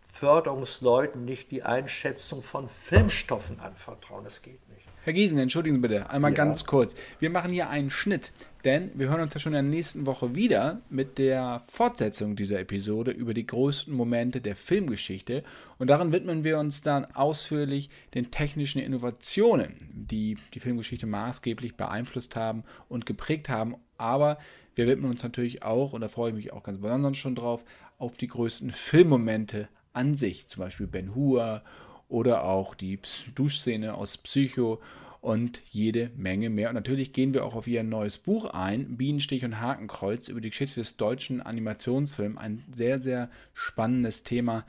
[0.07, 4.25] Förderungsleuten nicht die Einschätzung von Filmstoffen anvertrauen.
[4.25, 4.87] Das geht nicht.
[5.07, 6.37] Herr Giesen, entschuldigen Sie bitte, einmal ja.
[6.37, 6.97] ganz kurz.
[7.21, 8.33] Wir machen hier einen Schnitt,
[8.65, 12.59] denn wir hören uns ja schon in der nächsten Woche wieder mit der Fortsetzung dieser
[12.59, 15.45] Episode über die größten Momente der Filmgeschichte.
[15.79, 22.35] Und darin widmen wir uns dann ausführlich den technischen Innovationen, die die Filmgeschichte maßgeblich beeinflusst
[22.35, 23.77] haben und geprägt haben.
[23.99, 24.39] Aber
[24.75, 27.65] wir widmen uns natürlich auch, und da freue ich mich auch ganz besonders schon drauf,
[27.99, 31.63] auf die größten Filmmomente an sich, zum Beispiel Ben Hur
[32.09, 33.01] oder auch die
[33.35, 34.81] Duschszene aus Psycho
[35.21, 36.69] und jede Menge mehr.
[36.69, 40.51] Und natürlich gehen wir auch auf ihr neues Buch ein, Bienenstich und Hakenkreuz, über die
[40.51, 42.39] Geschichte des deutschen Animationsfilms.
[42.39, 44.65] Ein sehr, sehr spannendes Thema.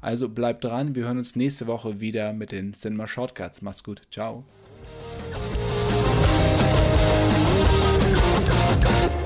[0.00, 3.62] Also bleibt dran, wir hören uns nächste Woche wieder mit den Cinema Shortcuts.
[3.62, 4.44] Macht's gut, ciao.
[8.70, 9.19] Welcome.